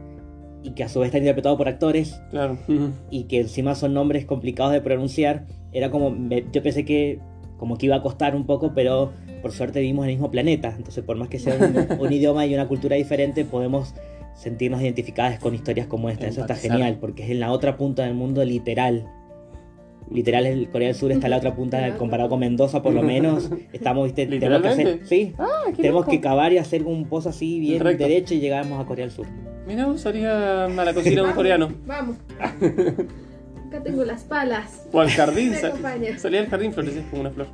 [0.63, 2.59] y que a su vez están interpretados por actores Claro.
[3.11, 7.21] y que encima son nombres complicados de pronunciar, era como, me- yo pensé que
[7.57, 10.75] como que iba a costar un poco, pero por suerte vivimos en el mismo planeta,
[10.77, 13.95] entonces por más que sea un, un idioma y una cultura diferente, podemos
[14.35, 18.05] sentirnos identificadas con historias como esta, eso está genial, porque es en la otra punta
[18.05, 19.07] del mundo literal.
[20.11, 23.03] Literal, el Corea del Sur está en la otra punta, comparado con Mendoza por lo
[23.03, 25.47] menos, estamos, viste, tenemos que hacer, sí, Ah,
[25.77, 26.11] tenemos loco.
[26.11, 28.05] que cavar y hacer un pozo así bien Recto.
[28.05, 29.27] derecho y llegamos a Corea del Sur.
[29.67, 31.69] Mira, vos haría a la cocina de un coreano.
[31.87, 32.17] Vamos.
[33.69, 34.89] Acá tengo las palas.
[34.93, 35.53] O al jardín.
[35.61, 36.19] Sal- acompaña.
[36.19, 37.49] salí al jardín, florecías como una flor.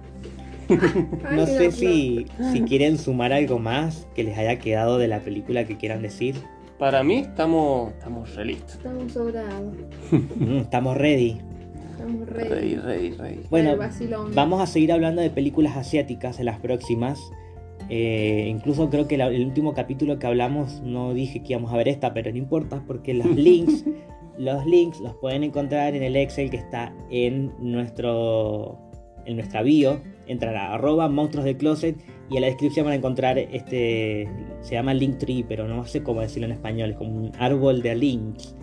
[0.69, 5.21] Ay, No sé si, si quieren sumar algo más que les haya quedado de la
[5.21, 6.37] película que quieran decir.
[6.79, 8.75] Para mí estamos, estamos re listos.
[8.77, 9.75] Estamos sobrados.
[10.37, 11.39] Mm, Estamos ready.
[12.05, 12.45] Estamos re.
[12.49, 13.41] Ready, ready, ready.
[13.51, 13.71] Bueno.
[14.35, 17.19] Vamos a seguir hablando de películas asiáticas en las próximas.
[17.89, 21.77] Eh, incluso creo que la- el último capítulo que hablamos no dije que íbamos a
[21.77, 23.85] ver esta, pero no importa porque los links,
[24.39, 28.79] los links los pueden encontrar en el Excel que está en nuestro
[29.27, 30.01] en nuestra bio.
[30.27, 31.97] Entran a arroba monstruos de closet
[32.31, 34.29] y en la descripción van a encontrar este
[34.61, 37.95] se llama Linktree, pero no sé cómo decirlo en español, es como un árbol de
[37.95, 38.55] links.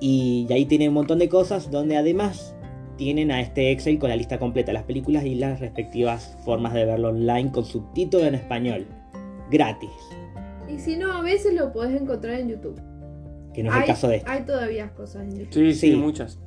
[0.00, 2.54] Y ahí tiene un montón de cosas donde además
[2.96, 6.72] tienen a este Excel con la lista completa de las películas y las respectivas formas
[6.72, 8.86] de verlo online con subtítulo en español.
[9.50, 9.90] Gratis.
[10.68, 12.80] Y si no, a veces lo podés encontrar en YouTube.
[13.54, 14.30] Que no es hay, el caso de este.
[14.30, 15.52] hay todavía cosas en YouTube.
[15.52, 15.96] Sí, sí, Sí.
[15.96, 16.40] muchas.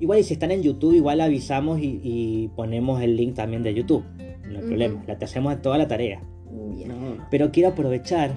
[0.00, 3.72] Igual y si están en YouTube, igual avisamos y, y ponemos el link también de
[3.72, 4.04] YouTube.
[4.50, 5.02] No hay problema.
[5.06, 6.22] La te hacemos toda la tarea.
[6.74, 6.92] Bien.
[7.30, 8.30] Pero quiero aprovechar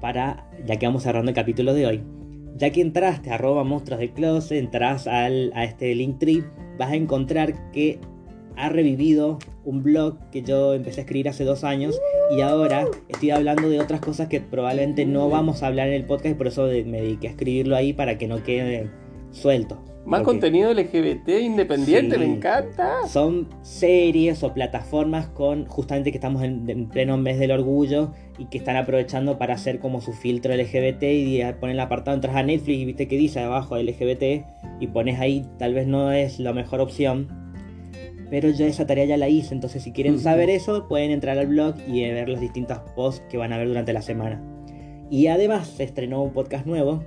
[0.00, 2.02] para, ya que vamos cerrando el capítulo de hoy,
[2.56, 6.44] ya que entraste a arroba monstruos de closet, entras al, a este link tree,
[6.78, 7.98] vas a encontrar que
[8.56, 11.98] ha revivido un blog que yo empecé a escribir hace dos años
[12.36, 16.04] y ahora estoy hablando de otras cosas que probablemente no vamos a hablar en el
[16.04, 18.90] podcast por eso me dediqué a escribirlo ahí para que no quede
[19.30, 19.82] suelto.
[20.04, 22.20] Más contenido LGBT independiente, Sí.
[22.20, 23.06] me encanta.
[23.06, 28.46] son series o plataformas con justamente que estamos en, en pleno mes del orgullo y
[28.46, 32.42] que están aprovechando para hacer como su filtro LGBT y ponen el apartado, entras a
[32.42, 34.44] Netflix y viste que dice abajo LGBT
[34.80, 37.28] y pones ahí, tal vez no es la mejor opción,
[38.28, 41.46] pero yo esa tarea ya la hice, entonces si quieren saber eso pueden entrar al
[41.46, 44.42] blog y ver los distintos posts que van a ver durante la semana.
[45.10, 47.04] Y además se estrenó un podcast nuevo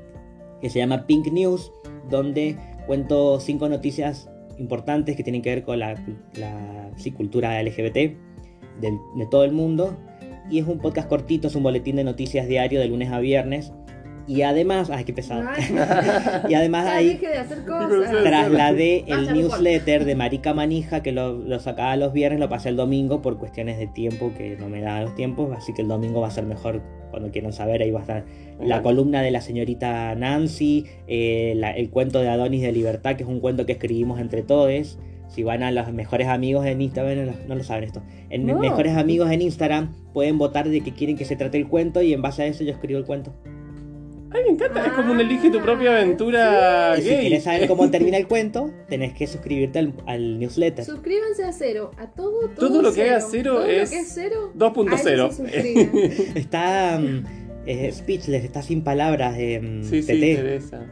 [0.61, 1.71] que se llama Pink News,
[2.09, 2.55] donde
[2.86, 5.95] cuento cinco noticias importantes que tienen que ver con la,
[6.33, 9.97] la sí, cultura LGBT de todo el mundo.
[10.49, 13.73] Y es un podcast cortito, es un boletín de noticias diario de lunes a viernes.
[14.28, 15.43] Y además, ay, qué pesado.
[16.49, 18.01] Y además ya ahí deje de hacer grosero.
[18.05, 18.23] cosas.
[18.23, 22.76] trasladé el newsletter de Marica Manija que lo, lo sacaba los viernes, lo pasé el
[22.76, 26.21] domingo por cuestiones de tiempo que no me daban los tiempos, así que el domingo
[26.21, 28.26] va a ser mejor cuando quieran saber, ahí va a estar
[28.59, 33.23] la columna de la señorita Nancy, eh, la- el cuento de Adonis de Libertad, que
[33.23, 34.99] es un cuento que escribimos entre todos.
[35.28, 38.01] Si van a los mejores amigos en Instagram, no, lo- no lo saben esto.
[38.30, 38.57] En No.
[38.59, 42.13] mejores amigos en Instagram pueden votar de qué quieren que se trate el cuento y
[42.13, 43.34] en base a eso yo escribo el cuento.
[44.36, 44.86] Ay, me encanta.
[44.86, 48.69] es como un elige tu propia aventura Y si quieres saber cómo termina el cuento,
[48.89, 50.83] tenés que suscribirte al, al newsletter.
[50.83, 51.91] Suscríbanse a cero.
[51.97, 54.51] A todo, todo, Todo lo que haga cero Todo es lo que es cero.
[54.57, 54.91] 2.0.
[54.91, 55.95] a eso se suscriban.
[56.36, 59.36] Está mm, speechless, está sin palabras.
[59.38, 60.36] Eh, mm, Sí, sí, Tete.
[60.36, 60.86] Teresa.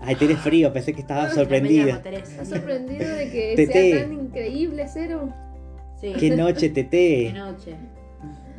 [0.00, 2.02] Ay, tienes frío, pensé que estaba sorprendida.
[2.04, 3.90] ¿Estás sorprendido de que Tete.
[3.92, 5.32] sea tan increíble cero?
[6.00, 6.12] Sí.
[6.18, 7.32] Qué noche, Qué Tete.
[7.32, 7.76] noche.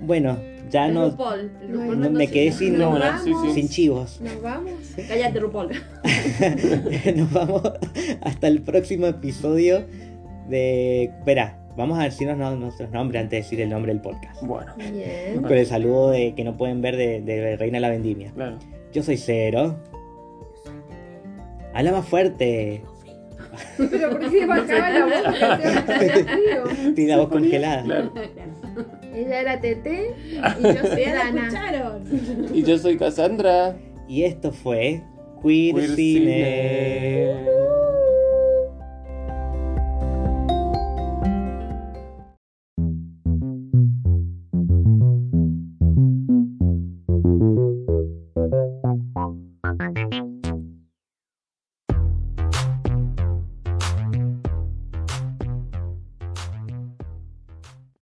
[0.04, 0.38] Bueno,
[0.70, 1.52] ya El no, RuPaul.
[1.62, 3.54] El No, RuPaul no me quedé sin, No, Nos vamos.
[3.54, 4.22] sin chivos.
[4.22, 4.72] Nos vamos.
[5.08, 5.70] Cállate, RuPaul.
[7.16, 7.62] Nos vamos
[8.22, 9.84] hasta el próximo episodio
[10.50, 11.04] de...
[11.06, 14.42] Espera, vamos a decirnos no- nuestros nombres antes de decir el nombre del podcast.
[14.44, 15.42] Bueno, Bien.
[15.42, 18.32] Con el saludo de que no pueden ver de, de Reina la Vendimia.
[18.34, 18.58] claro.
[18.92, 19.76] Yo soy Cero.
[21.74, 22.84] Habla más fuerte.
[23.78, 26.98] Pero ¿por qué bajaba la voz?
[26.98, 27.84] La voz congelada.
[27.84, 28.14] Claro.
[29.16, 32.02] Ella era Tete y yo soy Dana.
[32.54, 33.76] Y yo soy Cassandra.
[34.08, 35.02] Y esto fue
[35.42, 35.96] Queer, Queer Cine.
[35.96, 37.83] Cine.